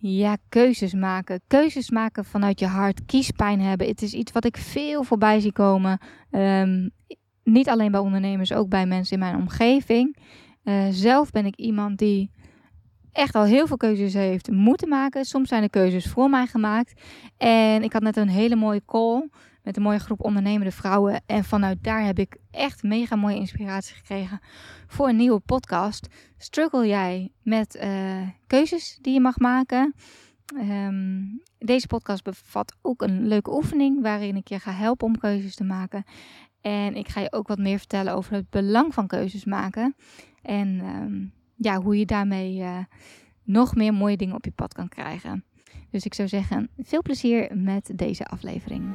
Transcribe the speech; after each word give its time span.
Ja, 0.00 0.36
keuzes 0.48 0.92
maken. 0.92 1.40
Keuzes 1.46 1.90
maken 1.90 2.24
vanuit 2.24 2.60
je 2.60 2.66
hart. 2.66 3.04
Kiespijn 3.06 3.60
hebben. 3.60 3.86
Het 3.86 4.02
is 4.02 4.12
iets 4.12 4.32
wat 4.32 4.44
ik 4.44 4.56
veel 4.56 5.02
voorbij 5.02 5.40
zie 5.40 5.52
komen. 5.52 5.98
Ehm, 6.30 6.88
niet 7.44 7.68
alleen 7.68 7.90
bij 7.90 8.00
ondernemers, 8.00 8.52
ook 8.52 8.68
bij 8.68 8.86
mensen 8.86 9.12
in 9.12 9.18
mijn 9.18 9.36
omgeving. 9.36 10.16
Uh, 10.64 10.86
zelf 10.90 11.30
ben 11.30 11.46
ik 11.46 11.56
iemand 11.56 11.98
die 11.98 12.30
echt 13.12 13.34
al 13.34 13.44
heel 13.44 13.66
veel 13.66 13.76
keuzes 13.76 14.14
heeft 14.14 14.50
moeten 14.50 14.88
maken. 14.88 15.24
Soms 15.24 15.48
zijn 15.48 15.62
de 15.62 15.70
keuzes 15.70 16.06
voor 16.06 16.30
mij 16.30 16.46
gemaakt. 16.46 17.00
En 17.36 17.82
ik 17.82 17.92
had 17.92 18.02
net 18.02 18.16
een 18.16 18.28
hele 18.28 18.56
mooie 18.56 18.82
call 18.86 19.28
met 19.68 19.76
een 19.76 19.82
mooie 19.82 19.98
groep 19.98 20.24
ondernemende 20.24 20.72
vrouwen. 20.72 21.22
En 21.26 21.44
vanuit 21.44 21.84
daar 21.84 22.04
heb 22.04 22.18
ik 22.18 22.36
echt 22.50 22.82
mega 22.82 23.16
mooie 23.16 23.36
inspiratie 23.36 23.94
gekregen 23.94 24.40
voor 24.86 25.08
een 25.08 25.16
nieuwe 25.16 25.40
podcast. 25.40 26.08
Struggle 26.38 26.86
jij 26.86 27.32
met 27.42 27.78
uh, 27.82 28.28
keuzes 28.46 28.98
die 29.02 29.12
je 29.12 29.20
mag 29.20 29.38
maken? 29.38 29.94
Um, 30.54 31.42
deze 31.58 31.86
podcast 31.86 32.24
bevat 32.24 32.76
ook 32.82 33.02
een 33.02 33.26
leuke 33.26 33.54
oefening 33.54 34.02
waarin 34.02 34.36
ik 34.36 34.48
je 34.48 34.58
ga 34.58 34.72
helpen 34.72 35.06
om 35.06 35.18
keuzes 35.18 35.54
te 35.54 35.64
maken. 35.64 36.04
En 36.60 36.94
ik 36.94 37.08
ga 37.08 37.20
je 37.20 37.32
ook 37.32 37.48
wat 37.48 37.58
meer 37.58 37.78
vertellen 37.78 38.14
over 38.14 38.32
het 38.32 38.50
belang 38.50 38.94
van 38.94 39.06
keuzes 39.06 39.44
maken. 39.44 39.94
En 40.42 40.80
um, 40.84 41.32
ja, 41.56 41.80
hoe 41.80 41.98
je 41.98 42.06
daarmee 42.06 42.58
uh, 42.58 42.78
nog 43.42 43.74
meer 43.74 43.94
mooie 43.94 44.16
dingen 44.16 44.34
op 44.34 44.44
je 44.44 44.50
pad 44.50 44.74
kan 44.74 44.88
krijgen. 44.88 45.44
Dus 45.90 46.04
ik 46.04 46.14
zou 46.14 46.28
zeggen, 46.28 46.68
veel 46.78 47.02
plezier 47.02 47.56
met 47.56 47.92
deze 47.94 48.24
aflevering. 48.24 48.94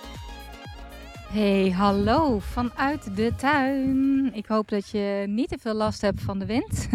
Hey, 1.31 1.69
hallo 1.69 2.39
vanuit 2.39 3.15
de 3.15 3.35
tuin. 3.35 4.33
Ik 4.33 4.45
hoop 4.45 4.69
dat 4.69 4.89
je 4.89 5.23
niet 5.27 5.49
te 5.49 5.57
veel 5.57 5.73
last 5.73 6.01
hebt 6.01 6.21
van 6.21 6.39
de 6.39 6.45
wind. 6.45 6.89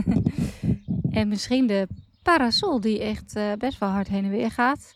en 1.19 1.29
misschien 1.29 1.67
de 1.67 1.89
parasol 2.23 2.81
die 2.81 3.01
echt 3.01 3.37
uh, 3.37 3.53
best 3.59 3.79
wel 3.79 3.89
hard 3.89 4.09
heen 4.09 4.25
en 4.25 4.31
weer 4.31 4.51
gaat. 4.51 4.95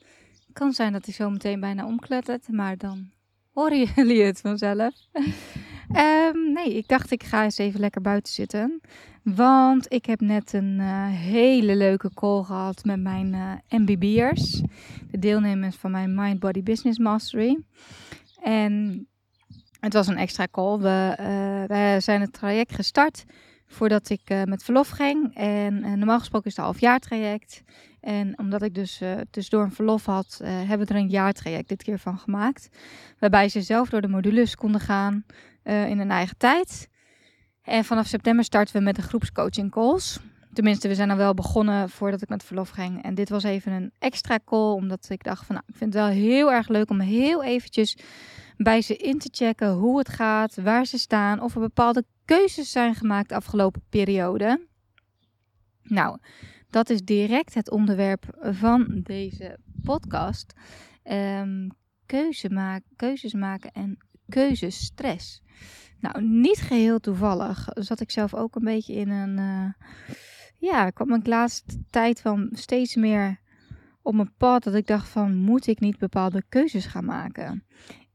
Kan 0.53 0.73
zijn 0.73 0.93
dat 0.93 1.05
hij 1.05 1.15
zo 1.15 1.31
meteen 1.31 1.61
bijna 1.61 1.87
omklettert, 1.87 2.49
maar 2.49 2.77
dan 2.77 3.11
horen 3.53 3.85
jullie 3.95 4.23
het 4.23 4.41
vanzelf. 4.41 4.95
um, 5.97 6.53
nee, 6.57 6.77
ik 6.77 6.89
dacht 6.89 7.11
ik 7.11 7.23
ga 7.23 7.45
eens 7.45 7.59
even 7.59 7.81
lekker 7.81 8.01
buiten 8.01 8.33
zitten. 8.33 8.81
Want 9.23 9.93
ik 9.93 10.07
heb 10.07 10.21
net 10.21 10.53
een 10.53 10.79
uh, 10.79 11.07
hele 11.09 11.77
leuke 11.77 12.11
call 12.15 12.43
gehad 12.43 12.85
met 12.85 13.01
mijn 13.01 13.33
uh, 13.35 13.53
MBB'ers. 13.81 14.63
De 15.11 15.19
deelnemers 15.19 15.77
van 15.77 15.91
mijn 15.91 16.15
Mind 16.15 16.39
Body 16.39 16.63
Business 16.63 16.99
Mastery. 16.99 17.59
En 18.43 19.07
het 19.81 19.93
was 19.93 20.07
een 20.07 20.17
extra 20.17 20.47
call. 20.51 20.79
We, 20.79 21.15
we 21.67 21.97
zijn 21.99 22.21
het 22.21 22.33
traject 22.33 22.75
gestart 22.75 23.25
voordat 23.67 24.11
ik 24.11 24.31
uh, 24.31 24.43
met 24.43 24.63
verlof 24.63 24.89
ging. 24.89 25.35
En 25.35 25.85
uh, 25.85 25.93
normaal 25.93 26.19
gesproken 26.19 26.47
is 26.47 26.57
het 26.57 26.65
een 26.65 26.71
halfjaartraject. 26.71 27.63
En 28.01 28.39
omdat 28.39 28.63
ik 28.63 28.75
dus 28.75 29.03
tussendoor 29.31 29.65
een 29.65 29.73
verlof 29.73 30.05
had, 30.05 30.41
hebben 30.45 30.87
we 30.87 30.95
er 30.95 31.01
een 31.01 31.09
jaartraject 31.09 31.69
dit 31.69 31.83
keer 31.83 31.99
van 31.99 32.19
gemaakt. 32.19 32.69
Waarbij 33.19 33.49
ze 33.49 33.63
zelf 33.63 33.89
door 33.89 34.01
de 34.01 34.09
modules 34.09 34.55
konden 34.55 34.81
gaan 34.81 35.25
in 35.63 35.99
hun 35.99 36.11
eigen 36.11 36.37
tijd. 36.37 36.89
En 37.63 37.85
vanaf 37.85 38.07
september 38.07 38.45
starten 38.45 38.77
we 38.77 38.83
met 38.83 38.97
de 38.97 39.03
groepscoaching 39.03 39.71
calls. 39.71 40.21
Tenminste, 40.53 40.89
we 40.89 40.95
zijn 40.95 41.09
dan 41.09 41.17
wel 41.17 41.35
begonnen 41.35 41.91
voordat 41.91 42.23
ik 42.23 42.29
met 42.29 42.45
verlof 42.45 42.71
ging. 42.71 43.03
En 43.03 43.15
dit 43.15 43.29
was 43.29 43.43
even 43.43 43.73
een 43.73 43.93
extra 43.99 44.39
call, 44.45 44.73
omdat 44.73 45.07
ik 45.09 45.25
dacht 45.25 45.47
van, 45.47 45.55
nou, 45.55 45.67
ik 45.69 45.77
vind 45.77 45.95
het 45.95 46.03
wel 46.03 46.13
heel 46.13 46.53
erg 46.53 46.69
leuk 46.69 46.91
om 46.91 47.01
heel 47.01 47.45
eventjes 47.45 47.97
bij 48.63 48.83
ze 48.83 48.97
in 48.97 49.19
te 49.19 49.29
checken 49.33 49.73
hoe 49.73 49.99
het 49.99 50.09
gaat, 50.09 50.55
waar 50.55 50.87
ze 50.87 50.99
staan, 50.99 51.41
of 51.41 51.55
er 51.55 51.61
bepaalde 51.61 52.05
keuzes 52.25 52.71
zijn 52.71 52.95
gemaakt 52.95 53.29
de 53.29 53.35
afgelopen 53.35 53.83
periode. 53.89 54.67
Nou, 55.83 56.19
dat 56.71 56.91
is 56.91 57.03
direct 57.03 57.55
het 57.55 57.71
onderwerp 57.71 58.39
van 58.41 59.01
deze 59.03 59.59
podcast. 59.83 60.53
Um, 61.05 61.69
keuze 62.07 62.51
maken, 62.51 62.91
keuzes 62.97 63.33
maken 63.33 63.73
en 63.73 63.99
keuzestress. 64.29 65.43
Nou, 65.99 66.23
niet 66.25 66.59
geheel 66.59 66.99
toevallig 66.99 67.69
zat 67.75 68.01
ik 68.01 68.11
zelf 68.11 68.35
ook 68.35 68.55
een 68.55 68.65
beetje 68.65 68.95
in 68.95 69.09
een. 69.09 69.39
Uh, 69.39 69.89
ja, 70.59 70.87
ik 70.87 70.95
kwam 70.95 71.23
de 71.23 71.31
laatste 71.31 71.85
tijd 71.91 72.21
van 72.21 72.49
steeds 72.53 72.95
meer 72.95 73.41
op 74.03 74.15
mijn 74.15 74.35
pad 74.37 74.63
dat 74.63 74.75
ik 74.75 74.87
dacht 74.87 75.09
van 75.09 75.37
moet 75.37 75.67
ik 75.67 75.81
niet 75.81 75.99
bepaalde 75.99 76.43
keuzes 76.49 76.87
gaan 76.87 77.05
maken? 77.05 77.65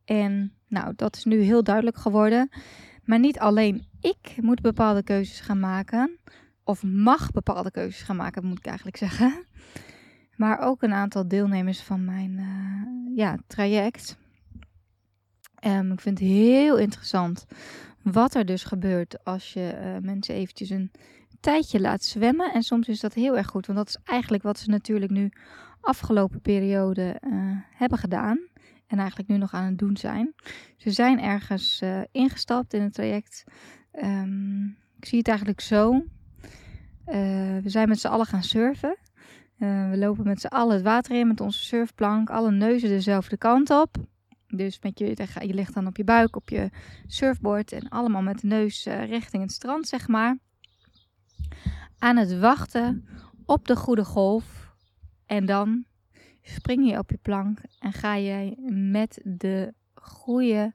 En 0.05 0.53
nou, 0.67 0.93
dat 0.95 1.15
is 1.15 1.23
nu 1.23 1.41
heel 1.41 1.63
duidelijk 1.63 1.97
geworden. 1.97 2.49
Maar 3.03 3.19
niet 3.19 3.39
alleen 3.39 3.87
ik 4.01 4.35
moet 4.41 4.61
bepaalde 4.61 5.03
keuzes 5.03 5.39
gaan 5.39 5.59
maken, 5.59 6.19
of 6.63 6.83
mag 6.83 7.31
bepaalde 7.31 7.71
keuzes 7.71 8.01
gaan 8.01 8.15
maken, 8.15 8.45
moet 8.45 8.57
ik 8.59 8.65
eigenlijk 8.65 8.97
zeggen. 8.97 9.45
Maar 10.35 10.59
ook 10.59 10.81
een 10.81 10.93
aantal 10.93 11.27
deelnemers 11.27 11.81
van 11.81 12.05
mijn 12.05 12.31
uh, 12.31 13.17
ja, 13.17 13.37
traject. 13.47 14.17
Um, 15.65 15.91
ik 15.91 16.01
vind 16.01 16.19
het 16.19 16.27
heel 16.27 16.77
interessant 16.77 17.45
wat 18.01 18.35
er 18.35 18.45
dus 18.45 18.63
gebeurt 18.63 19.23
als 19.23 19.53
je 19.53 19.77
uh, 19.81 20.05
mensen 20.05 20.35
eventjes 20.35 20.69
een 20.69 20.91
tijdje 21.39 21.79
laat 21.79 22.03
zwemmen. 22.03 22.53
En 22.53 22.63
soms 22.63 22.87
is 22.87 22.99
dat 22.99 23.13
heel 23.13 23.37
erg 23.37 23.47
goed, 23.47 23.65
want 23.65 23.77
dat 23.77 23.87
is 23.87 23.97
eigenlijk 24.03 24.43
wat 24.43 24.59
ze 24.59 24.69
natuurlijk 24.69 25.11
nu 25.11 25.31
afgelopen 25.81 26.41
periode 26.41 27.21
uh, 27.27 27.31
hebben 27.71 27.97
gedaan 27.97 28.39
en 28.87 28.99
eigenlijk 28.99 29.29
nu 29.29 29.37
nog 29.37 29.53
aan 29.53 29.65
het 29.65 29.77
doen 29.77 29.97
zijn. 29.97 30.33
Ze 30.77 30.91
zijn 30.91 31.21
ergens 31.21 31.81
uh, 31.81 32.01
ingestapt 32.11 32.73
in 32.73 32.81
het 32.81 32.93
traject. 32.93 33.43
Um, 34.03 34.77
ik 34.97 35.05
zie 35.05 35.17
het 35.17 35.27
eigenlijk 35.27 35.61
zo. 35.61 35.93
Uh, 35.93 36.03
we 37.57 37.69
zijn 37.69 37.87
met 37.87 37.99
z'n 37.99 38.07
allen 38.07 38.25
gaan 38.25 38.43
surfen. 38.43 38.97
Uh, 39.57 39.89
we 39.89 39.97
lopen 39.97 40.23
met 40.23 40.41
z'n 40.41 40.47
allen 40.47 40.75
het 40.75 40.83
water 40.83 41.19
in 41.19 41.27
met 41.27 41.41
onze 41.41 41.63
surfplank. 41.63 42.29
Alle 42.29 42.51
neuzen 42.51 42.89
dezelfde 42.89 43.37
kant 43.37 43.69
op. 43.69 43.95
Dus 44.47 44.79
met 44.81 44.99
je, 44.99 45.05
je 45.47 45.53
ligt 45.53 45.73
dan 45.73 45.87
op 45.87 45.97
je 45.97 46.03
buik, 46.03 46.35
op 46.35 46.49
je 46.49 46.69
surfboard. 47.07 47.71
En 47.71 47.89
allemaal 47.89 48.21
met 48.21 48.39
de 48.39 48.47
neus 48.47 48.85
richting 48.85 49.43
het 49.43 49.51
strand, 49.51 49.87
zeg 49.87 50.07
maar. 50.07 50.37
Aan 51.99 52.17
het 52.17 52.39
wachten 52.39 53.07
op 53.45 53.67
de 53.67 53.75
goede 53.75 54.05
golf. 54.05 54.73
En 55.25 55.45
dan 55.45 55.85
spring 56.45 56.89
je 56.89 56.97
op 56.97 57.09
je 57.09 57.19
plank 57.21 57.59
en 57.79 57.93
ga 57.93 58.15
je 58.15 58.55
met 58.71 59.21
de 59.23 59.73
goede 59.93 60.73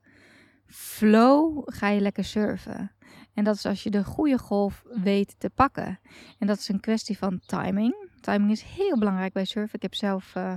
flow 0.67 1.63
ga 1.65 1.89
je 1.89 2.01
lekker 2.01 2.25
surfen. 2.25 2.93
En 3.35 3.45
dat 3.45 3.55
is 3.55 3.67
als 3.67 3.83
je 3.83 3.91
de 3.91 4.05
goede 4.05 4.39
golf 4.39 4.85
weet 5.03 5.35
te 5.39 5.51
pakken. 5.51 6.01
En 6.39 6.47
dat 6.47 6.59
is 6.59 6.69
een 6.69 6.81
kwestie 6.81 7.19
van 7.19 7.41
timing. 7.47 8.09
Timing 8.21 8.51
is 8.51 8.63
heel 8.63 8.99
belangrijk 8.99 9.33
bij 9.33 9.45
surfen. 9.45 9.75
Ik 9.75 9.83
heb 9.83 9.95
zelf 9.95 10.35
uh, 10.37 10.53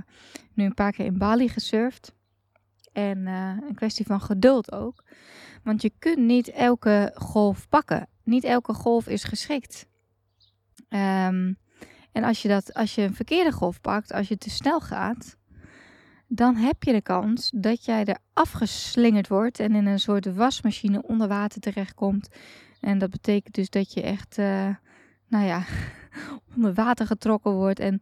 nu 0.52 0.64
een 0.64 0.74
paar 0.74 0.92
keer 0.92 1.04
in 1.04 1.18
Bali 1.18 1.48
gesurfd. 1.48 2.14
En 2.92 3.18
uh, 3.18 3.56
een 3.68 3.74
kwestie 3.74 4.06
van 4.06 4.20
geduld 4.20 4.72
ook. 4.72 5.04
Want 5.62 5.82
je 5.82 5.92
kunt 5.98 6.18
niet 6.18 6.48
elke 6.48 7.12
golf 7.14 7.68
pakken. 7.68 8.08
Niet 8.22 8.44
elke 8.44 8.74
golf 8.74 9.08
is 9.08 9.24
geschikt. 9.24 9.86
Um, 10.88 11.58
en 12.14 12.24
als 12.24 12.42
je, 12.42 12.48
dat, 12.48 12.74
als 12.74 12.94
je 12.94 13.02
een 13.02 13.14
verkeerde 13.14 13.52
golf 13.52 13.80
pakt, 13.80 14.12
als 14.12 14.28
je 14.28 14.38
te 14.38 14.50
snel 14.50 14.80
gaat, 14.80 15.36
dan 16.26 16.56
heb 16.56 16.82
je 16.82 16.92
de 16.92 17.02
kans 17.02 17.50
dat 17.54 17.84
jij 17.84 18.04
er 18.04 18.18
afgeslingerd 18.32 19.28
wordt 19.28 19.60
en 19.60 19.74
in 19.74 19.86
een 19.86 19.98
soort 19.98 20.34
wasmachine 20.34 21.02
onder 21.02 21.28
water 21.28 21.60
terechtkomt. 21.60 22.28
En 22.80 22.98
dat 22.98 23.10
betekent 23.10 23.54
dus 23.54 23.70
dat 23.70 23.92
je 23.92 24.02
echt, 24.02 24.38
uh, 24.38 24.68
nou 25.28 25.44
ja, 25.44 25.62
onder 26.56 26.74
water 26.74 27.06
getrokken 27.06 27.52
wordt 27.52 27.80
en 27.80 28.00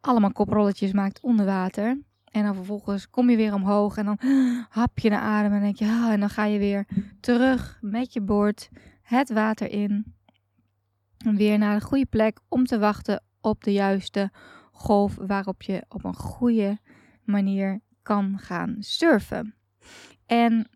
allemaal 0.00 0.32
koprolletjes 0.32 0.92
maakt 0.92 1.20
onder 1.20 1.46
water. 1.46 1.98
En 2.24 2.44
dan 2.44 2.54
vervolgens 2.54 3.10
kom 3.10 3.30
je 3.30 3.36
weer 3.36 3.54
omhoog 3.54 3.96
en 3.96 4.04
dan 4.04 4.18
hap 4.68 4.98
je 4.98 5.10
naar 5.10 5.20
adem 5.20 5.52
en 5.52 5.60
denk 5.60 5.76
je, 5.76 5.84
ah, 5.84 6.12
en 6.12 6.20
dan 6.20 6.30
ga 6.30 6.44
je 6.44 6.58
weer 6.58 6.86
terug 7.20 7.78
met 7.80 8.12
je 8.12 8.20
boord 8.20 8.68
het 9.02 9.30
water 9.32 9.70
in 9.70 10.16
weer 11.18 11.58
naar 11.58 11.74
een 11.74 11.80
goede 11.80 12.06
plek 12.06 12.38
om 12.48 12.64
te 12.64 12.78
wachten 12.78 13.22
op 13.40 13.64
de 13.64 13.72
juiste 13.72 14.30
golf 14.72 15.14
waarop 15.14 15.62
je 15.62 15.84
op 15.88 16.04
een 16.04 16.14
goede 16.14 16.78
manier 17.24 17.80
kan 18.02 18.38
gaan 18.38 18.76
surfen. 18.78 19.54
En 20.26 20.68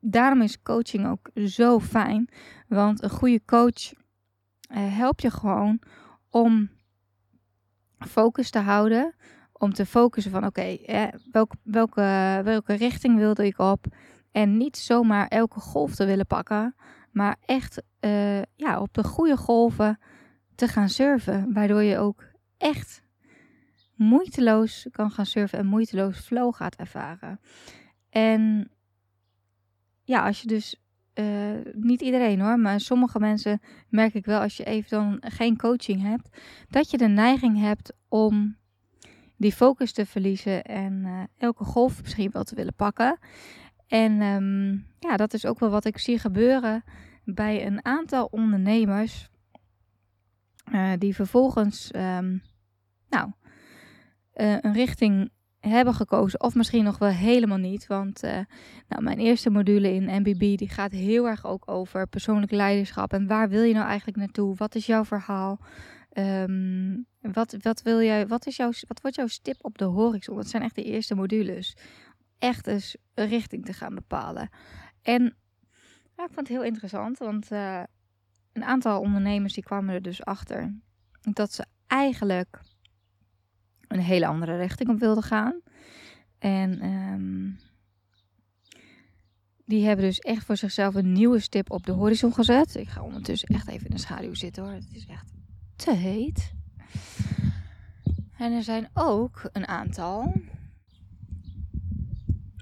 daarom 0.00 0.42
is 0.42 0.62
coaching 0.62 1.06
ook 1.06 1.30
zo 1.48 1.80
fijn, 1.80 2.28
want 2.68 3.02
een 3.02 3.10
goede 3.10 3.40
coach 3.44 3.92
uh, 3.92 4.96
helpt 4.96 5.22
je 5.22 5.30
gewoon 5.30 5.80
om 6.30 6.70
focus 7.98 8.50
te 8.50 8.58
houden, 8.58 9.14
om 9.52 9.72
te 9.72 9.86
focussen 9.86 10.32
van 10.32 10.46
oké, 10.46 10.76
welke, 11.32 11.56
welke, 11.62 12.40
welke 12.44 12.74
richting 12.74 13.16
wilde 13.16 13.46
ik 13.46 13.58
op? 13.58 13.86
En 14.32 14.56
niet 14.56 14.76
zomaar 14.76 15.28
elke 15.28 15.60
golf 15.60 15.94
te 15.94 16.04
willen 16.04 16.26
pakken, 16.26 16.74
maar 17.14 17.36
echt 17.44 17.82
uh, 18.00 18.42
ja, 18.42 18.80
op 18.80 18.94
de 18.94 19.04
goede 19.04 19.36
golven 19.36 19.98
te 20.54 20.68
gaan 20.68 20.88
surfen. 20.88 21.52
Waardoor 21.52 21.82
je 21.82 21.98
ook 21.98 22.24
echt 22.58 23.02
moeiteloos 23.94 24.86
kan 24.90 25.10
gaan 25.10 25.26
surfen 25.26 25.58
en 25.58 25.66
moeiteloos 25.66 26.18
flow 26.18 26.54
gaat 26.54 26.76
ervaren. 26.76 27.40
En 28.10 28.70
ja, 30.04 30.26
als 30.26 30.40
je 30.40 30.46
dus 30.46 30.76
uh, 31.14 31.26
niet 31.72 32.00
iedereen 32.00 32.40
hoor, 32.40 32.58
maar 32.58 32.80
sommige 32.80 33.18
mensen 33.18 33.60
merk 33.88 34.14
ik 34.14 34.24
wel 34.24 34.40
als 34.40 34.56
je 34.56 34.64
even 34.64 34.90
dan 34.90 35.18
geen 35.20 35.56
coaching 35.56 36.02
hebt, 36.02 36.28
dat 36.68 36.90
je 36.90 36.96
de 36.96 37.08
neiging 37.08 37.60
hebt 37.60 37.92
om 38.08 38.56
die 39.36 39.52
focus 39.52 39.92
te 39.92 40.06
verliezen 40.06 40.64
en 40.64 40.92
uh, 40.92 41.22
elke 41.36 41.64
golf 41.64 42.02
misschien 42.02 42.30
wel 42.30 42.44
te 42.44 42.54
willen 42.54 42.74
pakken. 42.74 43.18
En 43.86 44.22
um, 44.22 44.86
ja, 44.98 45.16
dat 45.16 45.34
is 45.34 45.46
ook 45.46 45.58
wel 45.58 45.70
wat 45.70 45.84
ik 45.84 45.98
zie 45.98 46.18
gebeuren 46.18 46.84
bij 47.24 47.66
een 47.66 47.84
aantal 47.84 48.28
ondernemers 48.30 49.28
uh, 50.72 50.92
die 50.98 51.14
vervolgens 51.14 51.90
um, 51.94 52.42
nou, 53.08 53.30
een 54.34 54.72
richting 54.72 55.30
hebben 55.70 55.94
gekozen. 55.94 56.40
Of 56.40 56.54
misschien 56.54 56.84
nog 56.84 56.98
wel 56.98 57.08
helemaal 57.08 57.58
niet. 57.58 57.86
Want 57.86 58.24
uh, 58.24 58.38
nou, 58.88 59.02
mijn 59.02 59.18
eerste 59.18 59.50
module 59.50 59.92
in 59.92 60.20
MBB 60.20 60.56
die 60.56 60.68
gaat 60.68 60.90
heel 60.90 61.28
erg 61.28 61.46
ook 61.46 61.70
over 61.70 62.06
persoonlijk 62.06 62.52
leiderschap. 62.52 63.12
En 63.12 63.26
waar 63.26 63.48
wil 63.48 63.62
je 63.62 63.74
nou 63.74 63.86
eigenlijk 63.86 64.18
naartoe? 64.18 64.54
Wat 64.56 64.74
is 64.74 64.86
jouw 64.86 65.04
verhaal? 65.04 65.60
Um, 66.18 67.06
wat, 67.20 67.56
wat, 67.60 67.82
wil 67.82 68.02
jij, 68.02 68.26
wat, 68.26 68.46
is 68.46 68.56
jouw, 68.56 68.70
wat 68.88 69.00
wordt 69.00 69.16
jouw 69.16 69.26
stip 69.26 69.56
op 69.60 69.78
de 69.78 69.84
horizon? 69.84 70.36
Dat 70.36 70.48
zijn 70.48 70.62
echt 70.62 70.74
de 70.74 70.84
eerste 70.84 71.14
modules. 71.14 71.76
Echt 72.44 72.66
eens 72.66 72.96
een 73.14 73.28
richting 73.28 73.64
te 73.64 73.72
gaan 73.72 73.94
bepalen. 73.94 74.48
En 75.02 75.26
ik 76.16 76.32
vond 76.32 76.36
het 76.36 76.48
heel 76.48 76.64
interessant. 76.64 77.18
Want 77.18 77.52
uh, 77.52 77.82
een 78.52 78.64
aantal 78.64 79.00
ondernemers 79.00 79.54
die 79.54 79.62
kwamen 79.62 79.94
er 79.94 80.02
dus 80.02 80.24
achter. 80.24 80.74
Dat 81.20 81.52
ze 81.52 81.64
eigenlijk 81.86 82.60
een 83.88 84.00
hele 84.00 84.26
andere 84.26 84.56
richting 84.56 84.88
op 84.88 84.98
wilde 84.98 85.22
gaan. 85.22 85.60
En 86.38 86.84
um, 86.84 87.58
die 89.64 89.86
hebben 89.86 90.04
dus 90.04 90.18
echt 90.18 90.44
voor 90.44 90.56
zichzelf 90.56 90.94
een 90.94 91.12
nieuwe 91.12 91.38
stip 91.38 91.70
op 91.70 91.86
de 91.86 91.92
horizon 91.92 92.34
gezet. 92.34 92.74
Ik 92.74 92.88
ga 92.88 93.02
ondertussen 93.02 93.48
echt 93.48 93.68
even 93.68 93.86
in 93.88 93.94
de 93.94 94.00
schaduw 94.00 94.34
zitten 94.34 94.62
hoor. 94.62 94.72
Het 94.72 94.92
is 94.92 95.06
echt 95.06 95.32
te 95.76 95.92
heet. 95.92 96.52
En 98.36 98.52
er 98.52 98.62
zijn 98.62 98.88
ook 98.92 99.48
een 99.52 99.66
aantal 99.66 100.32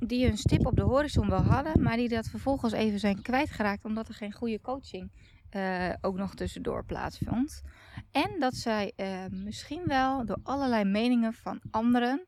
die 0.07 0.27
een 0.27 0.39
stip 0.39 0.67
op 0.67 0.77
de 0.77 0.83
horizon 0.83 1.29
wel 1.29 1.43
hadden, 1.43 1.83
maar 1.83 1.97
die 1.97 2.09
dat 2.09 2.29
vervolgens 2.29 2.73
even 2.73 2.99
zijn 2.99 3.23
kwijtgeraakt 3.23 3.85
omdat 3.85 4.09
er 4.09 4.15
geen 4.15 4.33
goede 4.33 4.61
coaching 4.61 5.11
uh, 5.51 5.93
ook 6.01 6.17
nog 6.17 6.35
tussendoor 6.35 6.85
plaatsvond. 6.85 7.63
En 8.11 8.37
dat 8.39 8.55
zij 8.55 8.93
uh, 8.97 9.25
misschien 9.31 9.83
wel 9.87 10.25
door 10.25 10.39
allerlei 10.43 10.85
meningen 10.85 11.33
van 11.33 11.61
anderen 11.71 12.27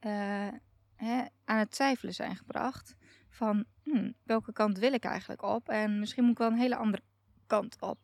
uh, 0.00 0.48
hè, 0.96 1.24
aan 1.44 1.58
het 1.58 1.70
twijfelen 1.70 2.14
zijn 2.14 2.36
gebracht. 2.36 2.94
Van 3.28 3.64
hmm, 3.82 4.14
welke 4.22 4.52
kant 4.52 4.78
wil 4.78 4.92
ik 4.92 5.04
eigenlijk 5.04 5.42
op? 5.42 5.68
En 5.68 5.98
misschien 5.98 6.22
moet 6.22 6.32
ik 6.32 6.38
wel 6.38 6.50
een 6.50 6.58
hele 6.58 6.76
andere 6.76 7.02
kant 7.46 7.76
op. 7.80 7.98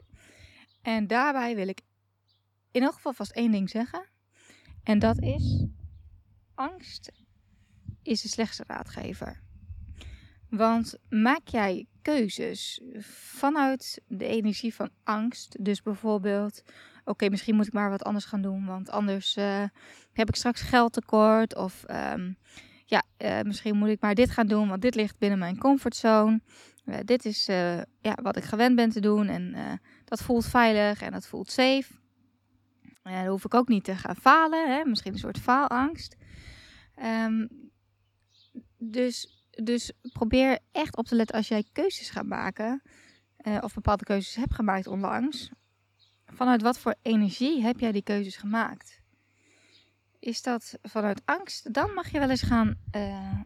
En 0.83 1.07
daarbij 1.07 1.55
wil 1.55 1.69
ik 1.69 1.81
in 2.71 2.83
elk 2.83 2.95
geval 2.95 3.13
vast 3.13 3.33
één 3.33 3.51
ding 3.51 3.71
zeggen. 3.71 4.09
En 4.83 4.99
dat 4.99 5.23
is: 5.23 5.67
angst 6.55 7.20
is 8.03 8.23
de 8.23 8.29
slechtste 8.29 8.65
raadgever. 8.67 9.41
Want 10.51 10.99
maak 11.09 11.49
jij 11.49 11.87
keuzes 12.03 12.81
vanuit 13.37 14.01
de 14.07 14.27
energie 14.27 14.75
van 14.75 14.91
angst, 15.05 15.65
dus 15.65 15.83
bijvoorbeeld, 15.83 16.63
oké, 17.05 17.29
misschien 17.29 17.55
moet 17.55 17.67
ik 17.67 17.73
maar 17.73 17.91
wat 17.91 18.05
anders 18.05 18.25
gaan 18.25 18.43
doen, 18.43 18.67
want 18.67 18.91
anders 18.91 19.37
uh, 19.37 19.65
heb 20.13 20.29
ik 20.29 20.35
straks 20.35 20.61
geldtekort. 20.61 21.57
Of 21.57 21.85
um, 21.89 22.37
ja, 22.85 23.03
uh, 23.19 23.41
misschien 23.41 23.77
moet 23.77 23.89
ik 23.89 24.01
maar 24.01 24.15
dit 24.15 24.31
gaan 24.31 24.47
doen, 24.47 24.69
want 24.69 24.83
dit 24.83 24.95
ligt 24.95 25.19
binnen 25.19 25.39
mijn 25.39 25.59
comfortzone. 25.59 26.41
Uh, 26.85 26.97
dit 27.05 27.25
is 27.25 27.47
ja, 28.01 28.19
wat 28.23 28.37
ik 28.37 28.45
gewend 28.45 28.77
ben 28.77 28.89
te 28.89 29.01
doen 29.01 29.29
en 29.29 29.81
dat 30.05 30.23
voelt 30.23 30.47
veilig 30.47 31.03
en 31.03 31.13
dat 31.13 31.27
voelt 31.27 31.51
safe. 31.51 31.87
dan 33.03 33.27
hoef 33.27 33.45
ik 33.45 33.55
ook 33.55 33.69
niet 33.69 33.85
te 33.85 33.97
gaan 33.97 34.17
falen, 34.17 34.71
hè? 34.71 34.85
misschien 34.85 35.13
een 35.13 35.19
soort 35.19 35.39
faalangst. 35.39 36.17
Um, 37.03 37.70
dus 38.83 39.41
dus 39.51 39.93
probeer 40.13 40.59
echt 40.73 40.97
op 40.97 41.07
te 41.07 41.15
letten 41.15 41.37
als 41.37 41.49
jij 41.49 41.65
keuzes 41.73 42.11
gaat 42.11 42.27
maken. 42.27 42.83
Uh, 43.43 43.59
of 43.61 43.75
bepaalde 43.75 44.05
keuzes 44.05 44.35
hebt 44.35 44.55
gemaakt 44.55 44.87
onlangs. 44.87 45.51
Vanuit 46.27 46.63
wat 46.63 46.79
voor 46.79 46.95
energie 47.03 47.63
heb 47.63 47.81
jij 47.81 47.93
die 47.93 48.03
keuzes 48.03 48.37
gemaakt? 48.37 49.01
Is 50.19 50.43
dat 50.43 50.79
vanuit 50.83 51.23
angst? 51.25 51.75
Dan 51.75 51.95
mag 51.95 52.11
je 52.11 52.19
wel 52.19 52.31
eens 52.31 52.43
gaan 52.43 52.79
uh, 52.97 53.41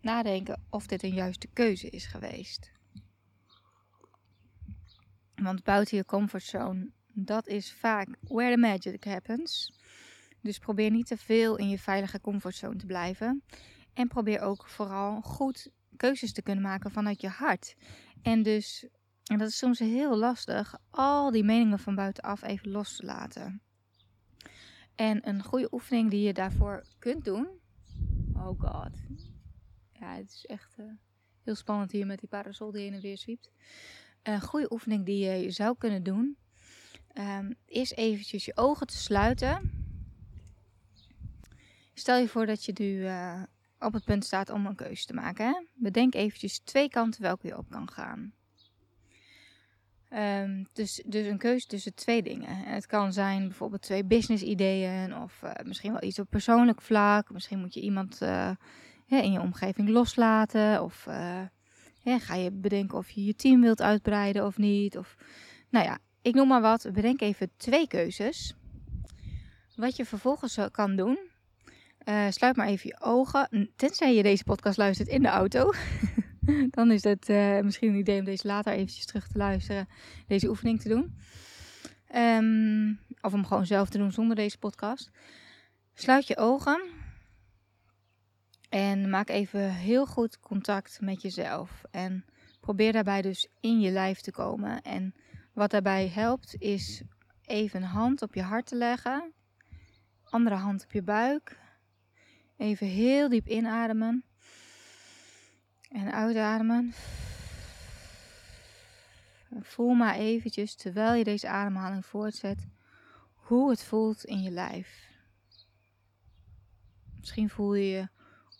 nadenken 0.00 0.62
of 0.70 0.86
dit 0.86 1.02
een 1.02 1.14
juiste 1.14 1.46
keuze 1.46 1.90
is 1.90 2.06
geweest. 2.06 2.72
Want 5.34 5.62
buiten 5.62 5.96
je 5.96 6.04
comfortzone, 6.04 6.90
dat 7.12 7.46
is 7.46 7.72
vaak 7.72 8.08
where 8.20 8.54
the 8.54 8.60
magic 8.60 9.04
happens. 9.04 9.72
Dus 10.40 10.58
probeer 10.58 10.90
niet 10.90 11.06
te 11.06 11.16
veel 11.16 11.56
in 11.56 11.68
je 11.68 11.78
veilige 11.78 12.20
comfortzone 12.20 12.76
te 12.76 12.86
blijven. 12.86 13.42
En 13.94 14.08
probeer 14.08 14.40
ook 14.40 14.68
vooral 14.68 15.20
goed 15.20 15.70
keuzes 15.96 16.32
te 16.32 16.42
kunnen 16.42 16.64
maken 16.64 16.90
vanuit 16.90 17.20
je 17.20 17.28
hart. 17.28 17.76
En 18.22 18.42
dus, 18.42 18.86
en 19.24 19.38
dat 19.38 19.48
is 19.48 19.58
soms 19.58 19.78
heel 19.78 20.16
lastig, 20.16 20.78
al 20.90 21.30
die 21.30 21.44
meningen 21.44 21.78
van 21.78 21.94
buitenaf 21.94 22.42
even 22.42 22.70
los 22.70 22.96
te 22.96 23.04
laten. 23.04 23.62
En 24.94 25.28
een 25.28 25.42
goede 25.42 25.72
oefening 25.72 26.10
die 26.10 26.20
je 26.20 26.32
daarvoor 26.32 26.84
kunt 26.98 27.24
doen. 27.24 27.48
Oh 28.34 28.60
god. 28.60 28.90
Ja, 29.92 30.14
het 30.14 30.30
is 30.30 30.46
echt 30.46 30.78
uh, 30.78 30.86
heel 31.42 31.54
spannend 31.54 31.92
hier 31.92 32.06
met 32.06 32.18
die 32.18 32.28
parasol 32.28 32.70
die 32.70 32.82
heen 32.82 32.94
en 32.94 33.00
weer 33.00 33.18
zwiept. 33.18 33.50
Een 34.22 34.40
goede 34.40 34.72
oefening 34.72 35.06
die 35.06 35.26
je 35.26 35.50
zou 35.50 35.76
kunnen 35.78 36.02
doen. 36.02 36.36
Um, 37.14 37.54
is 37.66 37.90
eventjes 37.90 38.44
je 38.44 38.56
ogen 38.56 38.86
te 38.86 38.96
sluiten. 38.96 39.72
Stel 41.94 42.18
je 42.18 42.28
voor 42.28 42.46
dat 42.46 42.64
je 42.64 42.72
nu 42.74 42.86
uh, 42.86 43.42
op 43.80 43.92
het 43.92 44.04
punt 44.04 44.24
staat 44.24 44.50
om 44.50 44.66
een 44.66 44.74
keuze 44.74 45.06
te 45.06 45.14
maken. 45.14 45.46
Hè? 45.46 45.64
Bedenk 45.74 46.14
eventjes 46.14 46.58
twee 46.58 46.88
kanten 46.88 47.22
welke 47.22 47.46
je 47.46 47.58
op 47.58 47.70
kan 47.70 47.90
gaan. 47.90 48.32
Um, 50.12 50.68
dus, 50.72 51.02
dus 51.06 51.26
een 51.26 51.38
keuze 51.38 51.66
tussen 51.66 51.94
twee 51.94 52.22
dingen. 52.22 52.48
En 52.48 52.74
het 52.74 52.86
kan 52.86 53.12
zijn 53.12 53.48
bijvoorbeeld 53.48 53.82
twee 53.82 54.04
business 54.04 54.42
ideeën 54.42 55.16
of 55.16 55.42
uh, 55.44 55.50
misschien 55.64 55.92
wel 55.92 56.02
iets 56.02 56.18
op 56.18 56.30
persoonlijk 56.30 56.82
vlak. 56.82 57.30
Misschien 57.30 57.58
moet 57.58 57.74
je 57.74 57.80
iemand 57.80 58.22
uh, 58.22 58.50
in 59.06 59.32
je 59.32 59.40
omgeving 59.40 59.88
loslaten 59.88 60.82
of 60.82 61.06
uh, 61.08 61.42
ga 62.04 62.34
je 62.34 62.50
bedenken 62.52 62.98
of 62.98 63.10
je 63.10 63.24
je 63.24 63.34
team 63.34 63.60
wilt 63.60 63.82
uitbreiden 63.82 64.46
of 64.46 64.58
niet. 64.58 64.98
Of, 64.98 65.16
nou 65.68 65.84
ja, 65.84 65.98
ik 66.22 66.34
noem 66.34 66.48
maar 66.48 66.60
wat. 66.60 66.88
Bedenk 66.92 67.20
even 67.20 67.50
twee 67.56 67.88
keuzes. 67.88 68.54
Wat 69.76 69.96
je 69.96 70.04
vervolgens 70.04 70.58
kan 70.70 70.96
doen, 70.96 71.29
uh, 72.10 72.26
sluit 72.30 72.56
maar 72.56 72.66
even 72.66 72.88
je 72.88 73.00
ogen. 73.00 73.70
Tenzij 73.76 74.14
je 74.14 74.22
deze 74.22 74.44
podcast 74.44 74.76
luistert 74.76 75.08
in 75.08 75.22
de 75.22 75.28
auto. 75.28 75.72
dan 76.76 76.90
is 76.90 77.04
het 77.04 77.28
uh, 77.28 77.60
misschien 77.60 77.88
een 77.88 77.98
idee 77.98 78.18
om 78.18 78.24
deze 78.24 78.46
later 78.46 78.72
eventjes 78.72 79.06
terug 79.06 79.28
te 79.28 79.38
luisteren. 79.38 79.88
Deze 80.26 80.48
oefening 80.48 80.80
te 80.80 80.88
doen. 80.88 81.16
Um, 82.14 83.00
of 83.20 83.32
om 83.32 83.46
gewoon 83.46 83.66
zelf 83.66 83.88
te 83.88 83.98
doen 83.98 84.12
zonder 84.12 84.36
deze 84.36 84.58
podcast. 84.58 85.10
Sluit 85.94 86.26
je 86.26 86.36
ogen. 86.36 86.82
En 88.68 89.10
maak 89.10 89.28
even 89.28 89.72
heel 89.72 90.06
goed 90.06 90.40
contact 90.40 91.00
met 91.00 91.22
jezelf. 91.22 91.82
En 91.90 92.24
probeer 92.60 92.92
daarbij 92.92 93.22
dus 93.22 93.48
in 93.60 93.80
je 93.80 93.90
lijf 93.90 94.20
te 94.20 94.32
komen. 94.32 94.82
En 94.82 95.14
wat 95.52 95.70
daarbij 95.70 96.08
helpt 96.08 96.56
is 96.58 97.02
even 97.44 97.82
een 97.82 97.88
hand 97.88 98.22
op 98.22 98.34
je 98.34 98.42
hart 98.42 98.66
te 98.66 98.76
leggen. 98.76 99.32
Andere 100.24 100.56
hand 100.56 100.84
op 100.84 100.92
je 100.92 101.02
buik. 101.02 101.59
Even 102.60 102.86
heel 102.86 103.28
diep 103.28 103.46
inademen. 103.46 104.24
En 105.88 106.12
uitademen. 106.12 106.94
voel 109.60 109.94
maar 109.94 110.14
eventjes, 110.14 110.74
terwijl 110.74 111.14
je 111.14 111.24
deze 111.24 111.48
ademhaling 111.48 112.06
voortzet, 112.06 112.66
hoe 113.34 113.70
het 113.70 113.84
voelt 113.84 114.24
in 114.24 114.42
je 114.42 114.50
lijf. 114.50 115.08
Misschien 117.18 117.50
voel 117.50 117.74
je 117.74 117.88
je 117.90 118.08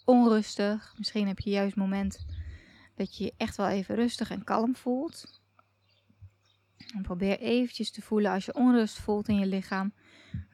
onrustig. 0.04 0.94
Misschien 0.96 1.26
heb 1.26 1.38
je 1.38 1.50
juist 1.50 1.74
het 1.74 1.82
moment 1.84 2.26
dat 2.94 3.16
je 3.16 3.24
je 3.24 3.34
echt 3.36 3.56
wel 3.56 3.68
even 3.68 3.94
rustig 3.94 4.30
en 4.30 4.44
kalm 4.44 4.76
voelt. 4.76 5.40
En 6.94 7.02
probeer 7.02 7.38
eventjes 7.38 7.90
te 7.90 8.02
voelen 8.02 8.32
als 8.32 8.44
je 8.44 8.54
onrust 8.54 8.98
voelt 8.98 9.28
in 9.28 9.38
je 9.38 9.46
lichaam, 9.46 9.92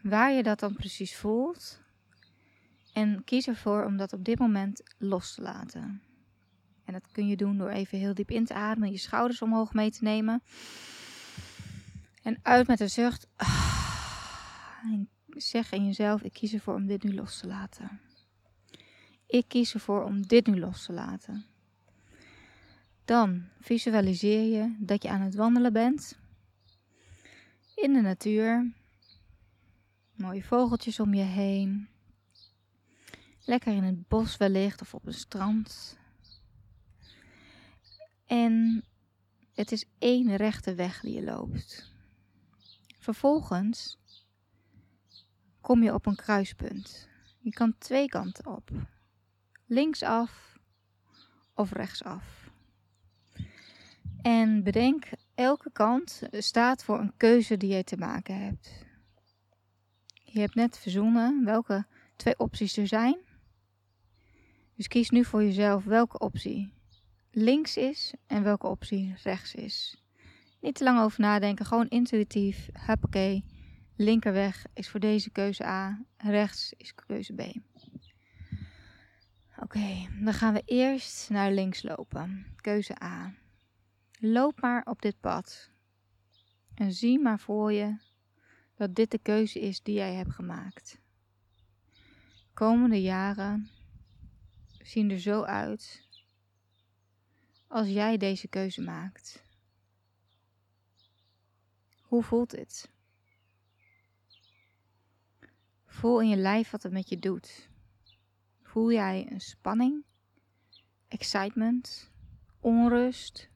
waar 0.03 0.33
je 0.33 0.43
dat 0.43 0.61
dan 0.61 0.75
precies 0.75 1.17
voelt. 1.17 1.85
En 2.97 3.25
kies 3.25 3.47
ervoor 3.47 3.85
om 3.85 3.97
dat 3.97 4.13
op 4.13 4.25
dit 4.25 4.39
moment 4.39 4.83
los 4.99 5.35
te 5.35 5.43
laten. 5.43 6.03
En 6.85 6.93
dat 6.93 7.11
kun 7.13 7.29
je 7.29 7.37
doen 7.37 7.59
door 7.59 7.69
even 7.69 7.99
heel 7.99 8.15
diep 8.15 8.31
in 8.31 8.45
te 8.45 8.55
ademen, 8.55 8.91
je 8.91 8.99
schouders 8.99 9.43
omhoog 9.43 9.73
mee 9.73 9.91
te 9.91 10.05
nemen. 10.05 10.43
En 12.23 12.39
uit 12.43 12.67
met 12.67 12.81
een 12.81 12.91
zucht. 12.91 13.29
En 14.83 15.09
zeg 15.29 15.73
in 15.73 15.87
jezelf: 15.87 16.23
Ik 16.23 16.33
kies 16.33 16.53
ervoor 16.53 16.75
om 16.75 16.87
dit 16.87 17.03
nu 17.03 17.15
los 17.15 17.39
te 17.39 17.47
laten. 17.47 18.01
Ik 19.27 19.49
kies 19.49 19.75
ervoor 19.75 20.05
om 20.05 20.27
dit 20.27 20.47
nu 20.47 20.59
los 20.59 20.85
te 20.85 20.93
laten. 20.93 21.45
Dan 23.05 23.45
visualiseer 23.61 24.59
je 24.59 24.77
dat 24.79 25.03
je 25.03 25.09
aan 25.09 25.21
het 25.21 25.35
wandelen 25.35 25.73
bent. 25.73 26.19
In 27.75 27.93
de 27.93 28.01
natuur. 28.01 28.73
Mooie 30.15 30.45
vogeltjes 30.45 31.01
om 31.01 31.15
je 31.15 31.23
heen. 31.23 31.89
Lekker 33.47 33.73
in 33.73 33.83
het 33.83 34.09
bos 34.09 34.37
wellicht 34.37 34.81
of 34.81 34.95
op 34.95 35.07
een 35.07 35.15
strand. 35.15 35.99
En 38.27 38.85
het 39.53 39.73
is 39.73 39.85
één 39.99 40.37
rechte 40.37 40.75
weg 40.75 41.01
die 41.01 41.15
je 41.15 41.23
loopt. 41.23 41.93
Vervolgens 42.99 43.99
kom 45.61 45.83
je 45.83 45.95
op 45.95 46.07
een 46.07 46.17
kruispunt. 46.17 47.09
Je 47.39 47.51
kan 47.51 47.79
twee 47.79 48.09
kanten 48.09 48.47
op. 48.47 48.71
Linksaf 49.67 50.59
of 51.55 51.73
rechtsaf. 51.73 52.51
En 54.23 54.63
bedenk, 54.63 55.09
elke 55.35 55.71
kant 55.73 56.23
staat 56.31 56.85
voor 56.85 57.01
een 57.01 57.17
keuze 57.17 57.57
die 57.57 57.75
je 57.75 57.85
te 57.85 57.97
maken 57.97 58.39
hebt. 58.39 58.85
Je 60.25 60.41
hebt 60.41 60.55
net 60.55 60.79
verzonnen 60.79 61.45
welke 61.45 61.87
twee 62.17 62.39
opties 62.39 62.77
er 62.77 62.87
zijn. 62.87 63.25
Dus 64.77 64.89
kies 64.89 65.11
nu 65.11 65.25
voor 65.25 65.43
jezelf 65.43 65.85
welke 65.85 66.19
optie 66.19 66.73
links 67.31 67.77
is 67.77 68.15
en 68.27 68.43
welke 68.43 68.67
optie 68.67 69.15
rechts 69.23 69.55
is. 69.55 70.03
Niet 70.61 70.75
te 70.75 70.85
lang 70.85 71.01
over 71.01 71.21
nadenken, 71.21 71.65
gewoon 71.65 71.89
intuïtief. 71.89 72.69
Hoppakee, 72.87 73.45
linkerweg 73.97 74.65
is 74.75 74.89
voor 74.89 75.01
deze 75.01 75.31
keuze 75.31 75.65
A, 75.65 76.05
rechts 76.17 76.73
is 76.77 76.95
keuze 76.95 77.33
B. 77.33 77.41
Oké, 79.63 80.09
dan 80.21 80.35
gaan 80.35 80.53
we 80.53 80.63
eerst 80.65 81.31
naar 81.31 81.53
links 81.53 81.83
lopen. 81.83 82.47
Keuze 82.57 83.03
A. 83.03 83.35
Loop 84.21 84.61
maar 84.61 84.83
op 84.85 85.03
dit 85.03 85.21
pad. 85.21 85.71
En 86.75 86.93
zie 86.93 87.19
maar 87.19 87.39
voor 87.39 87.73
je 87.73 87.97
dat 88.77 88.95
dit 88.95 89.11
de 89.11 89.19
keuze 89.19 89.61
is 89.61 89.83
die 89.83 89.95
jij 89.95 90.15
hebt 90.15 90.33
gemaakt. 90.33 90.99
Komende 92.55 93.03
jaren 93.03 93.71
zien 94.87 95.11
er 95.11 95.21
zo 95.21 95.43
uit 95.43 96.05
als 97.67 97.89
jij 97.89 98.17
deze 98.17 98.49
keuze 98.49 98.83
maakt. 98.83 99.43
Hoe 102.01 102.23
voelt 102.23 102.51
dit? 102.51 102.91
Voel 105.87 106.21
in 106.21 106.29
je 106.29 106.37
lijf 106.37 106.71
wat 106.71 106.83
het 106.83 106.93
met 106.93 107.09
je 107.09 107.17
doet. 107.17 107.69
Voel 108.63 108.93
jij 108.93 109.27
een 109.31 109.41
spanning, 109.41 110.05
excitement, 111.09 112.11
onrust, 112.61 113.51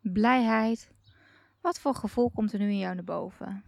blijheid? 0.00 0.90
Wat 1.60 1.78
voor 1.78 1.94
gevoel 1.94 2.30
komt 2.30 2.52
er 2.52 2.58
nu 2.58 2.70
in 2.70 2.78
jou 2.78 2.94
naar 2.94 3.04
boven? 3.04 3.64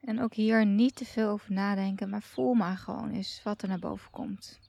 En 0.00 0.20
ook 0.20 0.34
hier 0.34 0.66
niet 0.66 0.94
te 0.94 1.04
veel 1.04 1.28
over 1.28 1.52
nadenken, 1.52 2.08
maar 2.08 2.22
voel 2.22 2.54
maar 2.54 2.76
gewoon 2.76 3.10
eens 3.10 3.42
wat 3.42 3.62
er 3.62 3.68
naar 3.68 3.78
boven 3.78 4.10
komt. 4.10 4.67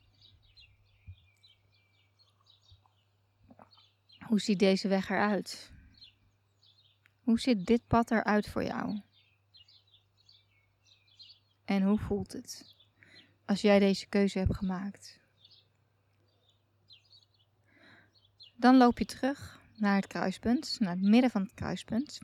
Hoe 4.30 4.40
ziet 4.40 4.60
deze 4.60 4.88
weg 4.88 5.10
eruit? 5.10 5.72
Hoe 7.20 7.40
ziet 7.40 7.66
dit 7.66 7.88
pad 7.88 8.12
eruit 8.12 8.50
voor 8.50 8.64
jou? 8.64 9.02
En 11.66 11.82
hoe 11.84 11.98
voelt 11.98 12.34
het 12.34 12.76
als 13.46 13.62
jij 13.62 13.80
deze 13.80 14.08
keuze 14.08 14.40
hebt 14.40 14.56
gemaakt? 14.56 15.20
Dan 18.56 18.78
loop 18.78 18.98
je 18.98 19.06
terug 19.06 19.62
naar 19.76 19.96
het 19.96 20.08
kruispunt, 20.08 20.80
naar 20.80 20.96
het 20.96 21.02
midden 21.02 21.30
van 21.30 21.42
het 21.42 21.54
kruispunt. 21.54 22.20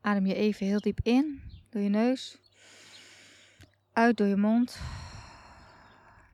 Adem 0.00 0.26
je 0.26 0.34
even 0.34 0.66
heel 0.66 0.80
diep 0.80 1.00
in 1.02 1.42
door 1.68 1.82
je 1.82 1.88
neus, 1.88 2.38
uit 3.92 4.16
door 4.16 4.26
je 4.26 4.36
mond. 4.36 4.78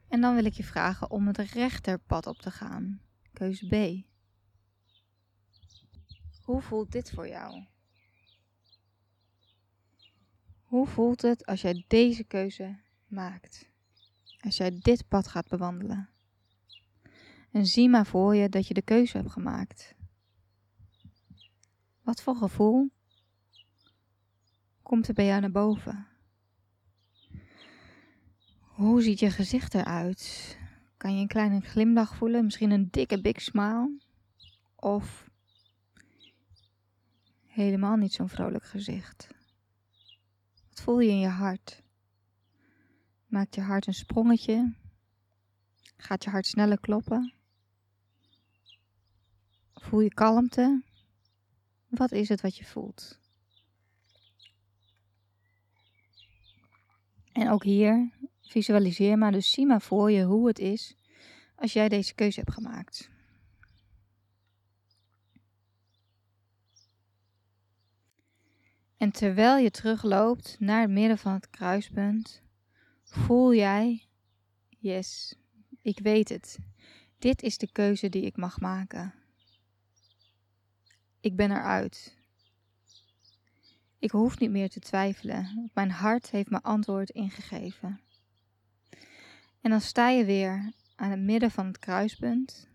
En 0.08 0.20
dan 0.20 0.34
wil 0.34 0.44
ik 0.44 0.54
je 0.54 0.64
vragen 0.64 1.10
om 1.10 1.26
het 1.26 1.38
rechterpad 1.38 2.26
op 2.26 2.38
te 2.38 2.50
gaan. 2.50 3.08
Keuze 3.40 3.66
B. 3.66 4.04
Hoe 6.42 6.62
voelt 6.62 6.92
dit 6.92 7.10
voor 7.10 7.28
jou? 7.28 7.64
Hoe 10.62 10.86
voelt 10.86 11.22
het 11.22 11.46
als 11.46 11.60
jij 11.60 11.84
deze 11.88 12.24
keuze 12.24 12.78
maakt? 13.06 13.68
Als 14.40 14.56
jij 14.56 14.78
dit 14.78 15.08
pad 15.08 15.28
gaat 15.28 15.48
bewandelen? 15.48 16.08
En 17.50 17.66
zie 17.66 17.88
maar 17.88 18.06
voor 18.06 18.34
je 18.34 18.48
dat 18.48 18.66
je 18.66 18.74
de 18.74 18.82
keuze 18.82 19.16
hebt 19.16 19.30
gemaakt. 19.30 19.94
Wat 22.02 22.22
voor 22.22 22.36
gevoel 22.36 22.90
komt 24.82 25.08
er 25.08 25.14
bij 25.14 25.26
jou 25.26 25.40
naar 25.40 25.50
boven? 25.50 26.06
Hoe 28.60 29.02
ziet 29.02 29.18
je 29.18 29.30
gezicht 29.30 29.74
eruit? 29.74 30.58
Kan 31.00 31.14
je 31.14 31.20
een 31.20 31.28
kleine 31.28 31.60
glimlach 31.60 32.16
voelen? 32.16 32.44
Misschien 32.44 32.70
een 32.70 32.88
dikke 32.90 33.20
big 33.20 33.40
smile? 33.40 33.98
Of 34.76 35.30
helemaal 37.46 37.96
niet 37.96 38.12
zo'n 38.12 38.28
vrolijk 38.28 38.64
gezicht? 38.64 39.28
Wat 40.68 40.80
voel 40.80 41.00
je 41.00 41.10
in 41.10 41.18
je 41.18 41.28
hart? 41.28 41.82
Maakt 43.26 43.54
je 43.54 43.60
hart 43.60 43.86
een 43.86 43.94
sprongetje? 43.94 44.74
Gaat 45.96 46.24
je 46.24 46.30
hart 46.30 46.46
sneller 46.46 46.80
kloppen? 46.80 47.32
Voel 49.74 50.00
je 50.00 50.14
kalmte? 50.14 50.82
Wat 51.88 52.12
is 52.12 52.28
het 52.28 52.40
wat 52.40 52.56
je 52.56 52.64
voelt? 52.64 53.18
En 57.32 57.50
ook 57.50 57.64
hier 57.64 58.10
visualiseer 58.50 59.18
maar, 59.18 59.32
dus 59.32 59.50
zie 59.50 59.66
maar 59.66 59.82
voor 59.82 60.10
je 60.10 60.24
hoe 60.24 60.46
het 60.46 60.58
is 60.58 60.94
als 61.54 61.72
jij 61.72 61.88
deze 61.88 62.14
keuze 62.14 62.40
hebt 62.40 62.52
gemaakt. 62.52 63.10
En 68.96 69.10
terwijl 69.10 69.56
je 69.56 69.70
terugloopt 69.70 70.56
naar 70.58 70.80
het 70.80 70.90
midden 70.90 71.18
van 71.18 71.32
het 71.32 71.50
kruispunt, 71.50 72.42
voel 73.02 73.54
jij, 73.54 74.06
yes, 74.78 75.34
ik 75.82 75.98
weet 75.98 76.28
het. 76.28 76.58
Dit 77.18 77.42
is 77.42 77.58
de 77.58 77.72
keuze 77.72 78.08
die 78.08 78.22
ik 78.22 78.36
mag 78.36 78.60
maken. 78.60 79.14
Ik 81.20 81.36
ben 81.36 81.50
eruit. 81.50 82.16
Ik 83.98 84.10
hoef 84.10 84.38
niet 84.38 84.50
meer 84.50 84.70
te 84.70 84.80
twijfelen. 84.80 85.70
Mijn 85.74 85.90
hart 85.90 86.30
heeft 86.30 86.50
me 86.50 86.62
antwoord 86.62 87.10
ingegeven. 87.10 88.00
En 89.60 89.70
dan 89.70 89.80
sta 89.80 90.08
je 90.08 90.24
weer 90.24 90.72
aan 90.96 91.10
het 91.10 91.20
midden 91.20 91.50
van 91.50 91.66
het 91.66 91.78
kruispunt. 91.78 92.68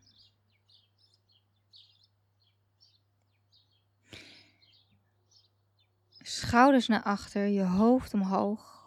Schouders 6.21 6.87
naar 6.87 7.03
achter, 7.03 7.47
je 7.47 7.63
hoofd 7.63 8.13
omhoog. 8.13 8.83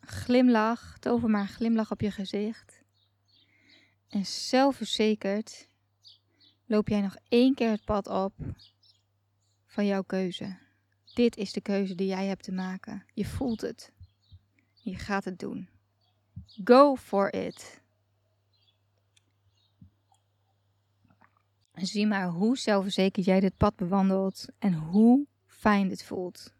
Glimlach, 0.00 0.98
tover 0.98 1.30
maar 1.30 1.40
een 1.40 1.48
glimlach 1.48 1.90
op 1.90 2.00
je 2.00 2.10
gezicht. 2.10 2.82
En 4.08 4.26
zelfverzekerd 4.26 5.68
loop 6.66 6.88
jij 6.88 7.00
nog 7.00 7.16
één 7.28 7.54
keer 7.54 7.70
het 7.70 7.84
pad 7.84 8.06
op 8.06 8.34
van 9.66 9.86
jouw 9.86 10.02
keuze. 10.02 10.58
Dit 11.14 11.36
is 11.36 11.52
de 11.52 11.60
keuze 11.60 11.94
die 11.94 12.06
jij 12.06 12.26
hebt 12.26 12.42
te 12.42 12.52
maken. 12.52 13.04
Je 13.14 13.26
voelt 13.26 13.60
het. 13.60 13.92
Je 14.74 14.96
gaat 14.96 15.24
het 15.24 15.38
doen. 15.38 15.68
Go 16.64 16.96
for 16.96 17.34
it. 17.34 17.80
Zie 21.74 22.06
maar 22.06 22.28
hoe 22.28 22.58
zelfverzekerd 22.58 23.26
jij 23.26 23.40
dit 23.40 23.56
pad 23.56 23.76
bewandelt 23.76 24.46
en 24.58 24.74
hoe 24.74 25.26
fijn 25.46 25.88
dit 25.88 26.04
voelt. 26.04 26.54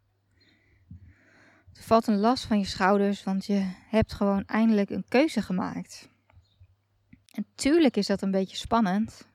Er 1.73 1.83
valt 1.83 2.07
een 2.07 2.19
last 2.19 2.45
van 2.45 2.59
je 2.59 2.65
schouders, 2.65 3.25
want 3.25 3.47
je 3.47 3.73
hebt 3.89 4.13
gewoon 4.13 4.45
eindelijk 4.45 4.91
een 4.91 5.05
keuze 5.09 5.43
gemaakt. 5.43 6.09
En 7.33 7.47
tuurlijk 7.55 7.97
is 7.97 8.07
dat 8.07 8.23
een 8.23 8.31
beetje 8.31 8.57
spannend. 8.57 9.29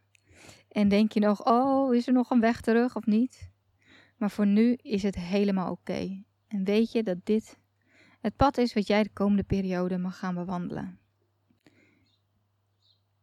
En 0.72 0.90
denk 0.90 1.12
je 1.12 1.20
nog, 1.20 1.46
oh, 1.46 1.96
is 1.96 2.08
er 2.08 2.14
nog 2.14 2.30
een 2.30 2.40
weg 2.40 2.62
terug 2.62 2.96
of 2.96 3.06
niet? 3.06 3.50
Maar 4.18 4.32
voor 4.32 4.48
nu 4.48 4.74
is 4.74 5.04
het 5.04 5.16
helemaal 5.16 5.72
oké. 5.72 6.24
En 6.48 6.64
weet 6.64 6.92
je 6.92 7.04
dat 7.04 7.18
dit 7.24 7.58
Het 8.26 8.36
pad 8.36 8.58
is 8.58 8.74
wat 8.74 8.88
jij 8.88 9.04
de 9.04 9.10
komende 9.14 9.44
periode 9.44 9.98
mag 9.98 10.18
gaan 10.18 10.36
bewandelen. 10.36 11.00